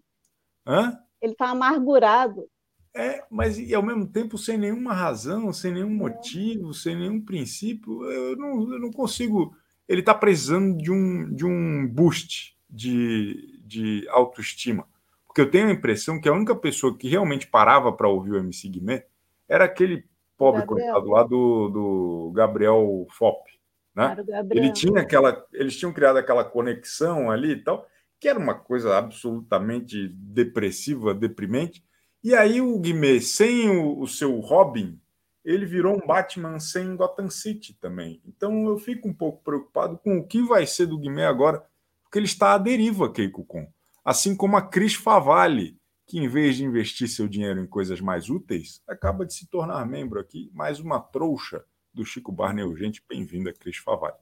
[0.68, 1.00] Hã?
[1.22, 2.50] Ele tá amargurado.
[2.94, 8.04] É, mas e ao mesmo tempo sem nenhuma razão, sem nenhum motivo, sem nenhum princípio,
[8.12, 9.56] eu não, eu não consigo.
[9.88, 14.88] Ele está precisando de um, de um boost de, de autoestima.
[15.28, 18.38] Porque eu tenho a impressão que a única pessoa que realmente parava para ouvir o
[18.38, 19.06] MC Guimê
[19.48, 20.06] era aquele
[20.38, 20.94] pobre Gabriel.
[20.94, 23.46] coitado lá do, do Gabriel Fop.
[23.94, 24.16] Né?
[24.52, 27.86] Ele tinha aquela, eles tinham criado aquela conexão ali e tal,
[28.20, 31.84] que era uma coisa absolutamente depressiva, deprimente,
[32.24, 35.00] E aí o Guimê, sem o, o seu Robin,
[35.44, 38.22] ele virou um Batman sem Gotham City também.
[38.26, 41.66] Então eu fico um pouco preocupado com o que vai ser do Guimê agora,
[42.04, 43.68] porque ele está à deriva, Keiko Con.
[44.04, 48.30] Assim como a Cris Favalli, que em vez de investir seu dinheiro em coisas mais
[48.30, 51.64] úteis, acaba de se tornar membro aqui, mais uma trouxa
[51.94, 53.04] do Chico Barney Urgente.
[53.08, 54.18] Bem-vinda, Cris Favalli.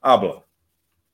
[0.00, 0.45] Habla.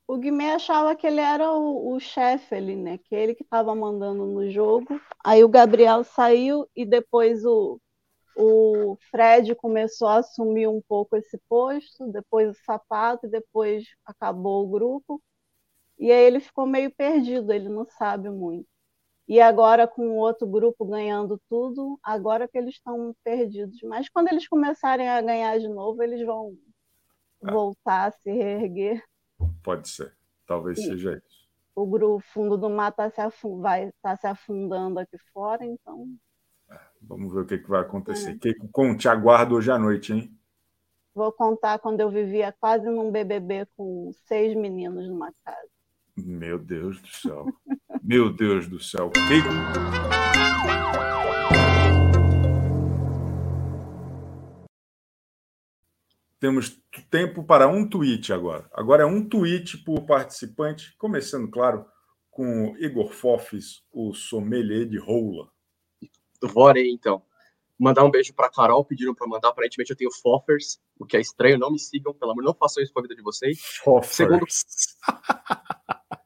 [0.07, 2.99] O Guimê achava que ele era o, o chefe ali, né?
[2.99, 5.01] Que ele que estava mandando no jogo.
[5.25, 7.81] Aí o Gabriel saiu e depois o,
[8.37, 14.65] o Fred começou a assumir um pouco esse posto, depois o Sapato, e depois acabou
[14.65, 15.23] o grupo.
[15.99, 18.67] E aí ele ficou meio perdido, ele não sabe muito.
[19.29, 23.81] E agora, com o outro grupo ganhando tudo, agora que eles estão perdidos.
[23.85, 26.57] Mas quando eles começarem a ganhar de novo, eles vão
[27.43, 27.53] ah.
[27.53, 29.03] voltar a se reerguer.
[29.63, 30.15] Pode ser.
[30.47, 30.91] Talvez Sim.
[30.91, 31.43] seja isso.
[31.75, 33.63] O grupo fundo do mar tá se afund...
[33.63, 36.07] vai estar tá se afundando aqui fora, então.
[36.71, 38.33] É, vamos ver o que, que vai acontecer.
[38.33, 38.39] É.
[38.39, 40.39] Que com te aguardo hoje à noite, hein?
[41.15, 45.69] Vou contar quando eu vivia quase num BBB com seis meninos numa casa.
[46.17, 47.47] Meu Deus do céu.
[48.03, 49.11] Meu Deus do céu.
[49.11, 50.32] Que...
[56.43, 56.77] Temos
[57.09, 58.69] tempo para um tweet agora.
[58.73, 61.87] Agora é um tweet por participante, começando, claro,
[62.33, 65.49] com Igor Fofes, o sommelier de rola.
[66.43, 67.23] Vorei, então.
[67.79, 69.51] Mandar um beijo para Carol, pediram para mandar.
[69.51, 71.61] Aparentemente eu tenho Foffers, o que é estranho.
[71.61, 73.61] Não me sigam, pelo amor, não façam isso com a vida de vocês.
[73.85, 74.17] Foffers.
[74.17, 74.45] Segundo...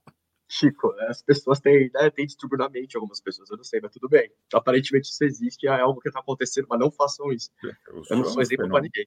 [0.49, 3.93] Chico, as pessoas têm, né, têm distúrbio na mente, algumas pessoas, eu não sei, mas
[3.93, 4.33] tudo bem.
[4.55, 7.51] Aparentemente isso existe, é algo que está acontecendo, mas não façam isso.
[7.62, 9.05] Eu, eu não sou exemplo para ninguém.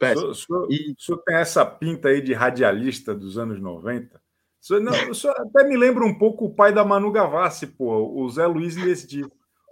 [0.00, 0.92] O senhor, e...
[0.92, 4.16] o senhor tem essa pinta aí de radialista dos anos 90?
[4.16, 7.66] O senhor, não, o senhor até me lembra um pouco o pai da Manu Gavassi,
[7.66, 9.24] pô, o Zé Luiz Lesdi.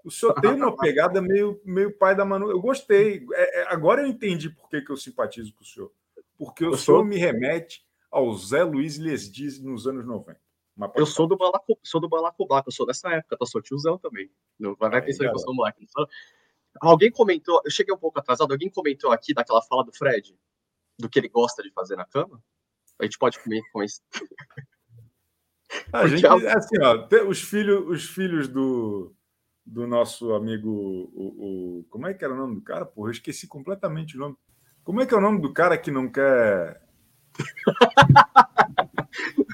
[0.05, 2.51] O senhor tem uma pegada meio, meio pai da Manu.
[2.51, 3.27] Eu gostei.
[3.33, 5.93] É, é, agora eu entendi por que, que eu simpatizo com o senhor.
[6.39, 7.05] Porque o eu senhor sou...
[7.05, 10.41] me remete ao Zé Luiz Lesdi nos anos 90.
[10.95, 14.31] Eu sou do Balaco, sou do Balacobaco, eu sou dessa época, eu sou tiozão também.
[14.59, 15.87] Não vai pensar que eu sou moleque.
[16.81, 20.37] Alguém comentou, eu cheguei um pouco atrasado, alguém comentou aqui daquela fala do Fred,
[20.99, 22.43] do que ele gosta de fazer na cama?
[22.99, 24.01] A gente pode comer com isso.
[25.93, 29.13] A gente, assim, ó, os filhos, os filhos do,
[29.65, 32.87] do nosso amigo, o, o, como é que era o nome do cara?
[32.87, 34.37] Porra, eu esqueci completamente o nome.
[34.85, 36.81] Como é que é o nome do cara que não quer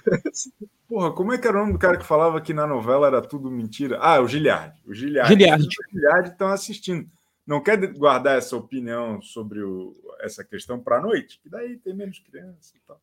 [0.89, 3.23] Porra, como é que era o nome do cara que falava que na novela era
[3.23, 3.99] tudo mentira?
[4.01, 4.79] Ah, o Giliard.
[4.87, 5.33] O Giliard.
[5.33, 5.65] Giliard.
[5.65, 7.11] O Giliard estão assistindo.
[7.47, 11.41] Não quer guardar essa opinião sobre o, essa questão para a noite?
[11.43, 13.01] Que daí tem menos criança e tal.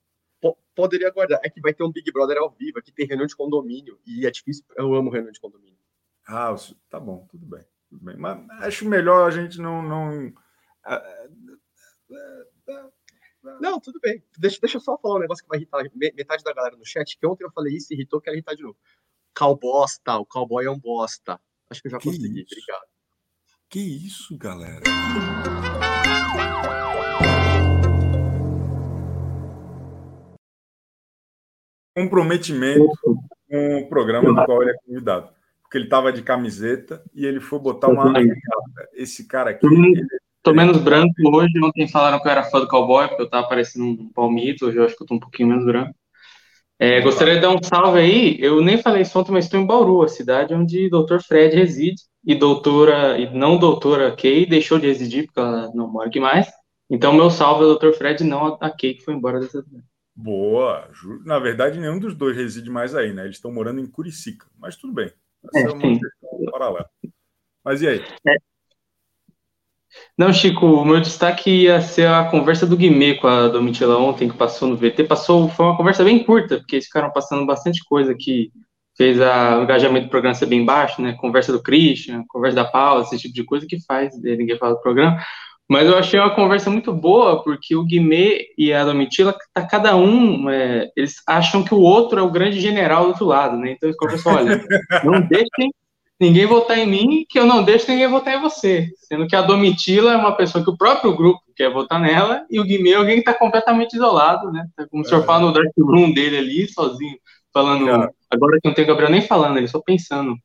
[0.75, 1.41] Poderia guardar.
[1.43, 3.99] É que vai ter um Big Brother ao vivo, aqui tem reunião de condomínio.
[4.05, 4.63] E é difícil.
[4.77, 5.77] Eu amo reunião de condomínio.
[6.25, 6.55] Ah,
[6.89, 7.65] tá bom, tudo bem.
[7.89, 8.15] Tudo bem.
[8.15, 9.81] Mas acho melhor a gente não.
[9.81, 10.33] não
[13.59, 14.23] não, tudo bem.
[14.37, 15.83] Deixa, deixa eu só falar um negócio que vai irritar
[16.13, 18.63] metade da galera no chat, que ontem eu falei isso e irritou, quero irritar de
[18.63, 18.77] novo.
[19.33, 21.39] Calbosta, o cowboy é um bosta.
[21.69, 22.55] Acho que eu já que consegui, isso?
[22.55, 22.87] obrigado.
[23.69, 24.81] Que isso, galera?
[31.95, 32.89] Comprometimento
[33.49, 35.33] com o programa do qual ele é convidado.
[35.61, 38.11] Porque ele estava de camiseta e ele foi botar uma.
[38.93, 39.67] Esse cara aqui.
[39.67, 40.07] Ele
[40.49, 41.53] Tô menos branco hoje.
[41.63, 44.65] Ontem falaram que eu era fã do cowboy, porque eu tava parecendo um palmito.
[44.65, 45.93] Hoje eu acho que eu tô um pouquinho menos branco.
[46.79, 48.37] É, gostaria de dar um salve aí.
[48.39, 51.19] Eu nem falei isso ontem, mas estou em Bauru, a cidade onde o Dr.
[51.19, 52.01] Fred reside.
[52.25, 56.47] E doutora, e não doutora Kay, deixou de residir, porque ela não mora aqui mais.
[56.89, 57.91] Então, meu salve ao Dr.
[57.91, 59.83] Fred, não a Kay, que foi embora dessa cidade.
[60.15, 60.89] Boa.
[61.25, 63.23] Na verdade, nenhum dos dois reside mais aí, né?
[63.23, 64.47] Eles estão morando em Curicica.
[64.57, 65.11] Mas tudo bem.
[65.53, 66.89] Essa é, é uma questão paralela.
[67.63, 68.03] Mas e aí?
[68.27, 68.35] É,
[70.17, 74.27] não, Chico, o meu destaque ia ser a conversa do Guimê com a Domitila ontem,
[74.27, 75.05] que passou no VT.
[75.05, 78.51] Passou, foi uma conversa bem curta, porque eles ficaram passando bastante coisa que
[78.97, 81.13] fez a, o engajamento do programa ser bem baixo, né?
[81.13, 84.81] Conversa do Christian, conversa da Paula, esse tipo de coisa que faz, ninguém fala do
[84.81, 85.23] programa.
[85.69, 89.95] Mas eu achei uma conversa muito boa, porque o Guimê e a Domitila, tá cada
[89.95, 93.71] um, é, eles acham que o outro é o grande general do outro lado, né?
[93.71, 94.61] Então eles conversam, olha,
[95.05, 95.71] não deixem
[96.19, 98.91] ninguém votar em mim, que eu não deixo ninguém votar em você.
[98.97, 102.59] Sendo que a Domitila é uma pessoa que o próprio grupo quer votar nela, e
[102.59, 104.67] o Guimê é alguém que está completamente isolado, né?
[104.75, 105.25] Tá como o senhor é.
[105.25, 107.17] fala no Dark Room dele ali, sozinho,
[107.53, 107.85] falando.
[107.85, 110.35] Cara, agora que não tem o Gabriel nem falando, ele só pensando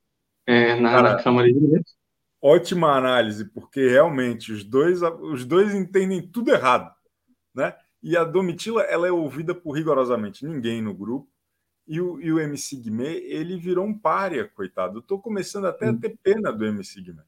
[0.47, 1.93] é, na, cara, na Câmara de Direitos.
[2.41, 6.91] Ótima análise, porque realmente os dois, os dois entendem tudo errado,
[7.55, 7.75] né?
[8.03, 11.34] E a Domitila, ela é ouvida por rigorosamente ninguém no grupo
[11.87, 14.99] e o, e o MC Guimê, ele virou um párea, coitado.
[14.99, 17.23] Eu tô começando até a ter pena do MC Guimê.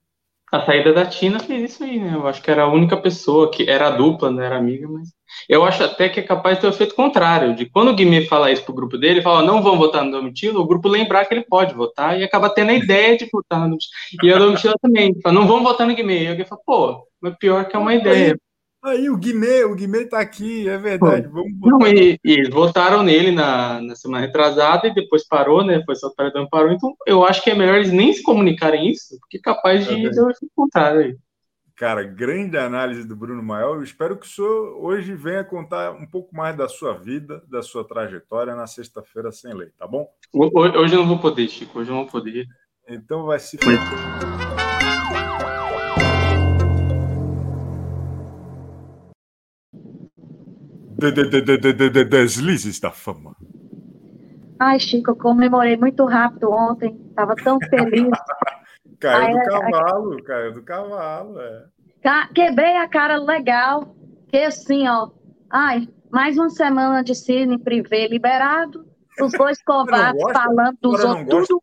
[0.52, 2.14] A saída da Tina fez isso aí, né?
[2.14, 5.08] Eu acho que era a única pessoa que era dupla, não era amiga, mas.
[5.48, 8.26] Eu acho até que é capaz de ter o efeito contrário, de quando o Guimê
[8.26, 11.34] fala isso pro grupo dele, fala, não vão votar no Domitila, o grupo lembrar que
[11.34, 13.90] ele pode votar e acaba tendo a ideia de votar no Domitila.
[14.22, 16.22] E a Domitila também, fala, não vão votar no Guimê.
[16.22, 18.38] E alguém fala, pô, mas pior que é uma ideia.
[18.86, 21.26] Aí o Guimê, o Guimê tá aqui, é verdade.
[21.26, 25.82] Vamos Não, e, e, eles votaram nele na, na semana retrasada e depois parou, né?
[25.84, 26.70] Foi só e parou.
[26.70, 30.08] Então, eu acho que é melhor eles nem se comunicarem isso, porque é capaz de
[30.08, 31.16] o contrário aí.
[31.74, 33.74] Cara, grande análise do Bruno Maior.
[33.74, 37.62] Eu espero que o senhor hoje venha contar um pouco mais da sua vida, da
[37.62, 40.08] sua trajetória na sexta-feira sem lei, tá bom?
[40.32, 41.80] Hoje eu não vou poder, Chico.
[41.80, 42.46] Hoje eu não vou poder.
[42.88, 43.58] Então vai se.
[50.98, 51.40] De, de,
[51.90, 53.36] de, deslizes da fama.
[54.58, 56.96] Ai, Chico, eu comemorei muito rápido ontem.
[57.14, 58.08] Tava tão feliz.
[58.98, 61.64] caiu Ai, do cavalo, caiu do cavalo, é.
[62.34, 63.94] Quebrei a cara legal.
[64.28, 65.10] Que assim, ó.
[65.50, 68.86] Ai, mais uma semana de cine privê liberado.
[69.20, 71.48] Os dois covardes falando dos outros.
[71.48, 71.62] Tudo...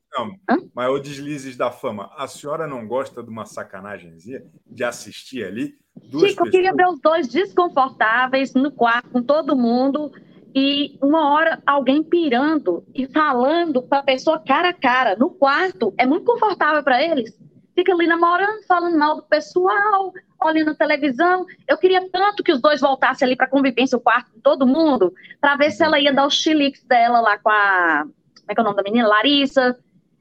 [0.73, 2.11] Mas o deslizes da fama.
[2.17, 5.75] A senhora não gosta de uma sacanagemzinha de assistir ali?
[5.95, 10.11] Duas Chico, eu queria ver os dois desconfortáveis no quarto com todo mundo
[10.55, 15.93] e uma hora alguém pirando e falando para a pessoa cara a cara no quarto
[15.97, 17.37] é muito confortável para eles.
[17.75, 21.45] Fica ali namorando, falando mal do pessoal, olhando na televisão.
[21.67, 25.11] Eu queria tanto que os dois voltassem ali para convivência, o quarto com todo mundo,
[25.41, 28.03] para ver se ela ia dar os chiliques dela lá com a.
[28.03, 29.07] Como é que é o nome da menina?
[29.07, 29.77] Larissa.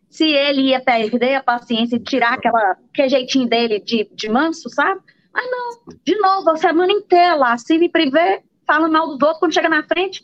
[0.08, 4.68] Se ele ia perder a paciência e tirar aquela, aquele jeitinho dele de, de manso,
[4.68, 5.00] sabe?
[5.32, 9.38] Mas não, de novo, a semana inteira lá, se me priver, fala mal dos outros,
[9.38, 10.22] quando chega na frente.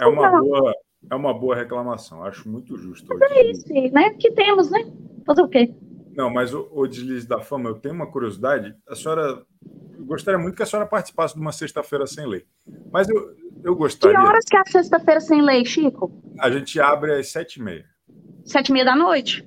[0.00, 0.74] É uma boa,
[1.10, 3.06] é uma boa reclamação, acho muito justo.
[3.08, 4.10] Mas é isso, né?
[4.10, 4.90] Que temos, né?
[5.24, 5.74] Fazer o quê?
[6.16, 8.74] Não, mas o, o deslize da fama, eu tenho uma curiosidade.
[8.88, 9.42] A senhora.
[9.98, 12.44] Eu gostaria muito que a senhora participasse de uma sexta-feira sem lei.
[12.90, 13.34] Mas eu,
[13.64, 14.18] eu gostaria.
[14.18, 16.10] Que horas que é a sexta-feira sem lei, Chico?
[16.38, 17.84] A gente abre às sete e meia.
[18.44, 19.46] Sete e meia da noite?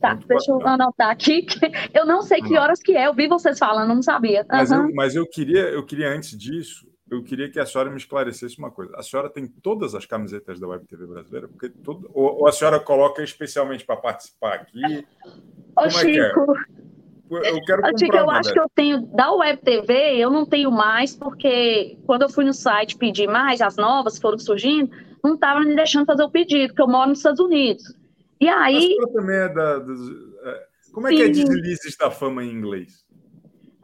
[0.00, 1.44] Tá, deixa eu anotar aqui.
[1.92, 4.40] Eu não sei que horas que é, eu vi vocês falando, não sabia.
[4.42, 4.46] Uhum.
[4.48, 7.96] Mas, eu, mas eu queria, eu queria antes disso, eu queria que a senhora me
[7.96, 8.92] esclarecesse uma coisa.
[8.96, 11.48] A senhora tem todas as camisetas da Web TV brasileira?
[11.48, 15.06] Porque todo, ou, ou a senhora coloca especialmente para participar aqui?
[15.24, 16.52] Ô, Como Chico.
[16.52, 16.78] É
[17.36, 17.50] é?
[17.50, 21.14] Eu quero Chico, eu acho que eu tenho da Web TV, eu não tenho mais,
[21.14, 24.90] porque quando eu fui no site pedir mais, as novas foram surgindo,
[25.22, 27.97] não estava me deixando fazer o pedido, porque eu moro nos Estados Unidos.
[28.40, 28.96] E aí.
[29.02, 29.78] A também é da.
[29.78, 30.00] Dos,
[30.44, 31.16] é, como é Sim.
[31.16, 33.04] que é deslizes da fama em inglês?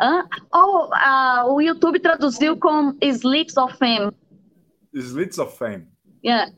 [0.01, 4.11] Ah, oh, uh, o YouTube traduziu com Slits of Fame.
[4.93, 5.87] Slits of Fame.
[6.25, 6.53] Yeah.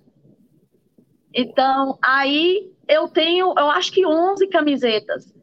[1.34, 5.34] Então, aí eu tenho, eu acho que 11 camisetas.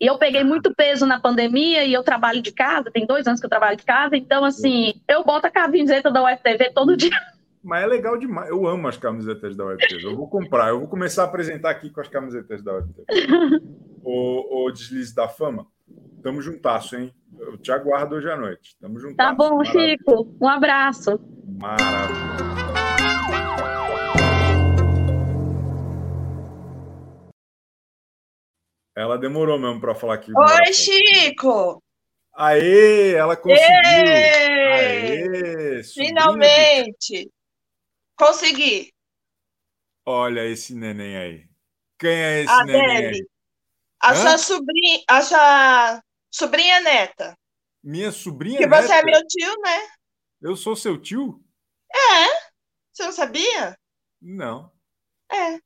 [0.00, 3.40] E eu peguei muito peso na pandemia e eu trabalho de casa, tem dois anos
[3.40, 7.18] que eu trabalho de casa, então, assim, eu boto a camiseta da UFTV todo dia.
[7.68, 8.48] Mas é legal demais.
[8.48, 10.06] Eu amo as camisetas da UFTV.
[10.06, 10.70] Eu vou comprar.
[10.70, 13.04] Eu vou começar a apresentar aqui com as camisetas da UFTV.
[14.02, 15.66] o, o Deslize da Fama.
[16.22, 17.14] Tamo juntasso, hein?
[17.38, 18.74] Eu te aguardo hoje à noite.
[18.80, 19.16] Tamo juntasso.
[19.18, 19.98] Tá bom, Maravilha.
[19.98, 20.34] Chico.
[20.40, 21.20] Um abraço.
[21.60, 22.38] Maravilha.
[28.96, 30.32] Ela demorou mesmo para falar aqui.
[30.34, 31.82] Oi, Chico!
[32.34, 33.62] Aê, ela conseguiu!
[34.72, 37.30] Aê, Finalmente!
[38.18, 38.92] Consegui!
[40.04, 41.48] Olha esse neném aí.
[41.98, 43.16] Quem é esse a neném Debbie.
[43.20, 43.28] aí?
[44.00, 44.14] A Hã?
[44.14, 47.36] sua sobrinha, a sua sobrinha neta.
[47.82, 48.82] Minha sobrinha que neta?
[48.86, 49.88] você é meu tio, né?
[50.40, 51.42] Eu sou seu tio?
[51.92, 52.48] É.
[52.92, 53.76] Você não sabia?
[54.20, 54.72] Não.
[55.30, 55.58] É.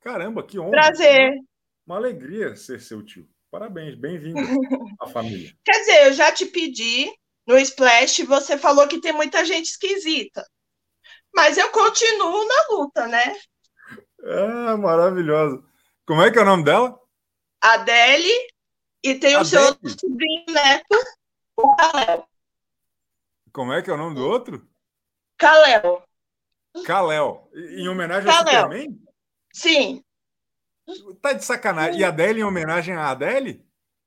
[0.00, 0.70] Caramba, que honra.
[0.70, 1.30] Prazer.
[1.86, 3.28] Uma alegria ser seu tio.
[3.50, 4.38] Parabéns, bem-vindo
[5.00, 5.54] à família.
[5.64, 7.10] Quer dizer, eu já te pedi
[7.46, 10.44] no Splash, você falou que tem muita gente esquisita.
[11.34, 13.36] Mas eu continuo na luta, né?
[14.22, 15.64] É, maravilhoso.
[16.06, 16.98] Como é que é o nome dela?
[17.60, 18.32] Adele
[19.02, 20.96] e tem o seu outro sobrinho neto,
[21.56, 22.28] o Kalel.
[23.52, 24.66] Como é que é o nome do outro?
[25.36, 26.02] Kalel.
[26.84, 27.48] Kalel.
[27.54, 29.00] Em homenagem ao Superman?
[29.52, 30.04] Sim.
[31.20, 32.00] Tá de sacanagem.
[32.00, 33.64] E a Adele em homenagem à Adele?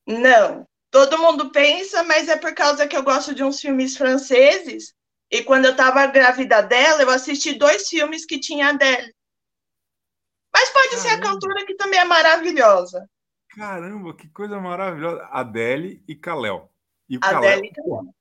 [0.08, 0.68] Não.
[0.90, 4.94] Todo mundo pensa, mas é por causa que eu gosto de uns filmes franceses.
[5.32, 9.16] E quando eu tava grávida dela, eu assisti dois filmes que tinha a Adele.
[10.54, 11.10] Mas pode Caramba.
[11.10, 13.10] ser a cantora que também é maravilhosa.
[13.50, 15.24] Caramba, que coisa maravilhosa.
[15.32, 16.70] Adele e Kalel.
[17.08, 18.16] E o Adele e Kalel.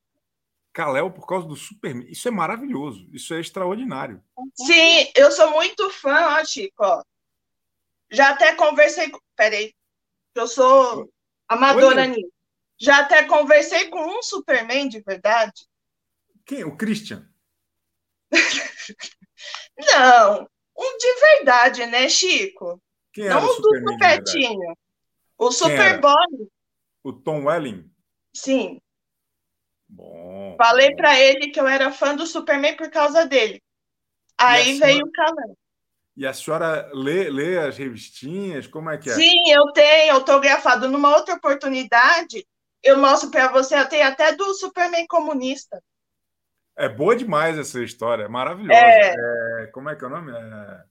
[0.72, 2.06] Kalel por causa do Superman.
[2.08, 3.08] Isso é maravilhoso.
[3.12, 4.22] Isso é extraordinário.
[4.54, 6.76] Sim, eu sou muito fã, ó, Chico.
[6.78, 7.02] Ó.
[8.08, 9.10] Já até conversei.
[9.34, 9.74] Peraí,
[10.36, 11.12] eu sou
[11.48, 12.30] amadora nisso.
[12.78, 15.68] Já até conversei com um Superman de verdade.
[16.50, 16.64] Quem?
[16.64, 17.28] O Christian?
[19.78, 22.82] Não, um de verdade, né, Chico?
[23.12, 23.68] Quem Não o o do.
[25.38, 25.52] O?
[25.52, 26.48] Superboy,
[27.04, 27.88] O Tom Welling?
[28.34, 28.80] sim.
[29.88, 30.56] Bom.
[30.58, 33.62] Falei pra ele que eu era fã do Superman por causa dele.
[34.36, 35.56] Aí senhora- veio o calão.
[36.16, 38.66] E a senhora lê, lê as revistinhas?
[38.66, 39.14] Como é que é?
[39.14, 40.88] Sim, eu tenho autografado.
[40.88, 42.44] Numa outra oportunidade,
[42.82, 43.76] eu mostro pra você.
[43.78, 45.80] Eu tenho até do Superman comunista.
[46.80, 48.80] É boa demais essa história, é maravilhosa.
[48.80, 49.14] É.
[49.64, 50.32] É, como é que é o nome?
[50.32, 50.90] É...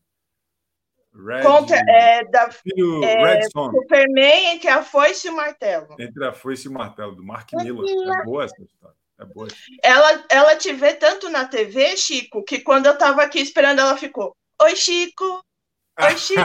[1.12, 5.96] Red, Contra, é, da, filho é, Red Son, Superman entre a foice e o martelo.
[6.00, 7.84] entre a foice e o martelo, do Mark Miller.
[8.20, 8.96] É boa essa história.
[9.20, 9.48] É boa.
[9.84, 13.98] Ela, ela te vê tanto na TV, Chico, que quando eu tava aqui esperando, ela
[13.98, 15.44] ficou: Oi, Chico.
[16.00, 16.44] Oi, Chico.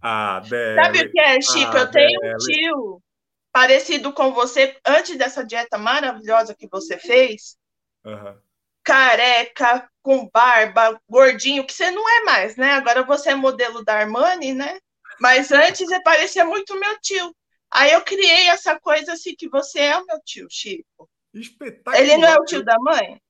[0.00, 0.40] Ah.
[0.76, 1.76] Sabe o que é, Chico?
[1.76, 2.38] Ah, eu tenho um Dele.
[2.38, 3.02] tio
[3.52, 7.58] parecido com você, antes dessa dieta maravilhosa que você fez,
[8.04, 8.40] Aham.
[8.82, 12.72] careca, com barba, gordinho, que você não é mais, né?
[12.72, 14.78] Agora você é modelo da Armani, né?
[15.20, 17.34] Mas antes você parecia muito meu tio.
[17.70, 21.08] Aí eu criei essa coisa assim que você é o meu tio, Chico.
[21.32, 22.00] Espetacular.
[22.00, 23.20] Ele não é o tio da mãe?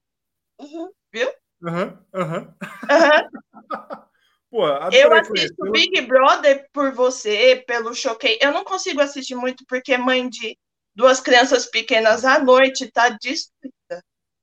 [0.59, 1.31] Uhum, viu?
[1.65, 2.55] Aham, aham.
[2.89, 3.31] Aham.
[4.51, 5.71] Pô, Eu assisto.
[5.71, 8.37] Big Brother por você, pelo Choquei.
[8.41, 10.59] Eu não consigo assistir muito porque mãe de
[10.95, 13.17] duas crianças pequenas à noite tá.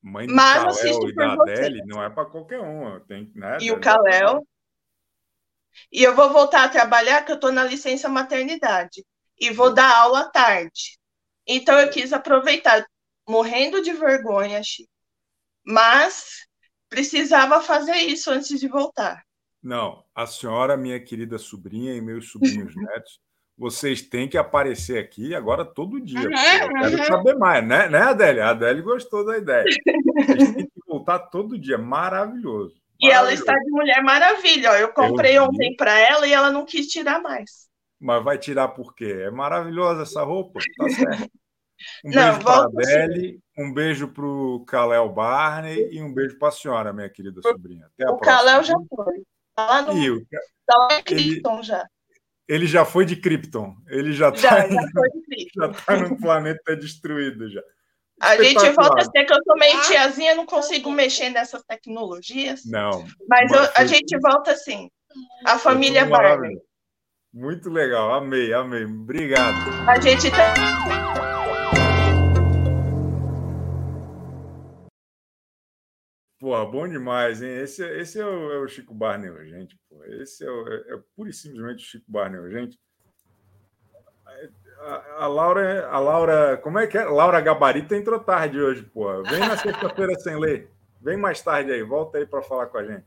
[0.07, 1.33] Mãe do Mas Kalel assisto e por da.
[1.33, 2.99] Adele não é para qualquer um.
[3.01, 3.79] Tem, né, E o?
[3.79, 4.47] Caléu.
[5.91, 9.05] E eu vou voltar a trabalhar, que eu tô na licença maternidade.
[9.39, 10.97] E vou dar aula à tarde.
[11.45, 12.85] Então eu quis aproveitar,
[13.27, 14.89] morrendo de vergonha, Chico.
[15.65, 16.47] Mas
[16.89, 19.23] precisava fazer isso antes de voltar.
[19.61, 23.19] Não, a senhora, minha querida sobrinha e meus sobrinhos netos,
[23.57, 26.19] vocês têm que aparecer aqui agora todo dia.
[26.21, 28.45] Eu quero saber mais, né, né, Adélia?
[28.45, 29.63] A Adélia gostou da ideia.
[30.15, 31.77] Vocês têm que voltar todo dia.
[31.77, 32.75] Maravilhoso.
[32.99, 34.71] E ela está de Mulher Maravilha.
[34.71, 34.75] ó.
[34.75, 37.67] Eu comprei Eu ontem para ela e ela não quis tirar mais.
[37.99, 39.21] Mas vai tirar por quê?
[39.25, 41.31] É maravilhosa essa roupa, tá certo.
[42.03, 42.65] Um Não, beijo para a.
[42.65, 47.39] Adele, um beijo para o Kalel Barney e um beijo para a senhora, minha querida
[47.41, 47.85] sobrinha.
[47.85, 48.37] Até a O próxima.
[48.37, 49.23] Caléu já foi.
[49.55, 50.25] Tá lá no E o-
[50.65, 51.85] tá lá em ele- Krypton já.
[52.47, 53.75] Ele já foi de Krypton.
[53.87, 55.61] Ele já está já foi de Krypton.
[55.61, 57.61] já tá no planeta destruído já.
[58.21, 62.61] A gente volta a ser que eu sou meio tiazinha, não consigo mexer nessas tecnologias.
[62.65, 63.05] Não.
[63.29, 64.89] Mas eu- a foi- gente volta assim.
[65.45, 66.57] A família Barbie.
[67.33, 68.85] Muito legal, amei, amei.
[68.85, 69.55] Obrigado.
[69.87, 70.53] A gente tá.
[76.39, 77.49] Porra, bom demais, hein?
[77.57, 80.03] Esse, esse é, o, é o Chico Barney urgente, pô.
[80.05, 82.79] Esse é, o, é, é pura e simplesmente o Chico Barney urgente.
[84.79, 87.05] A, a Laura, a Laura, como é que é?
[87.05, 89.23] Laura Gabarita entrou tarde hoje, pô.
[89.23, 90.71] Vem na sexta-feira sem ler.
[91.01, 93.05] Vem mais tarde aí, volta aí para falar com a gente.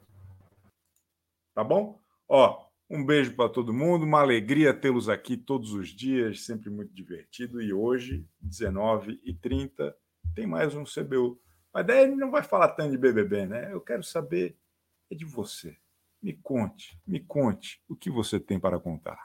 [1.54, 2.00] Tá bom?
[2.28, 6.92] Ó, um beijo para todo mundo, uma alegria tê-los aqui todos os dias, sempre muito
[6.92, 7.62] divertido.
[7.62, 9.94] E hoje, 19h30,
[10.34, 11.40] tem mais um CBU.
[11.72, 13.72] Mas daí ele não vai falar tanto de BBB, né?
[13.72, 14.56] Eu quero saber
[15.10, 15.76] é de você.
[16.22, 19.24] Me conte, me conte o que você tem para contar.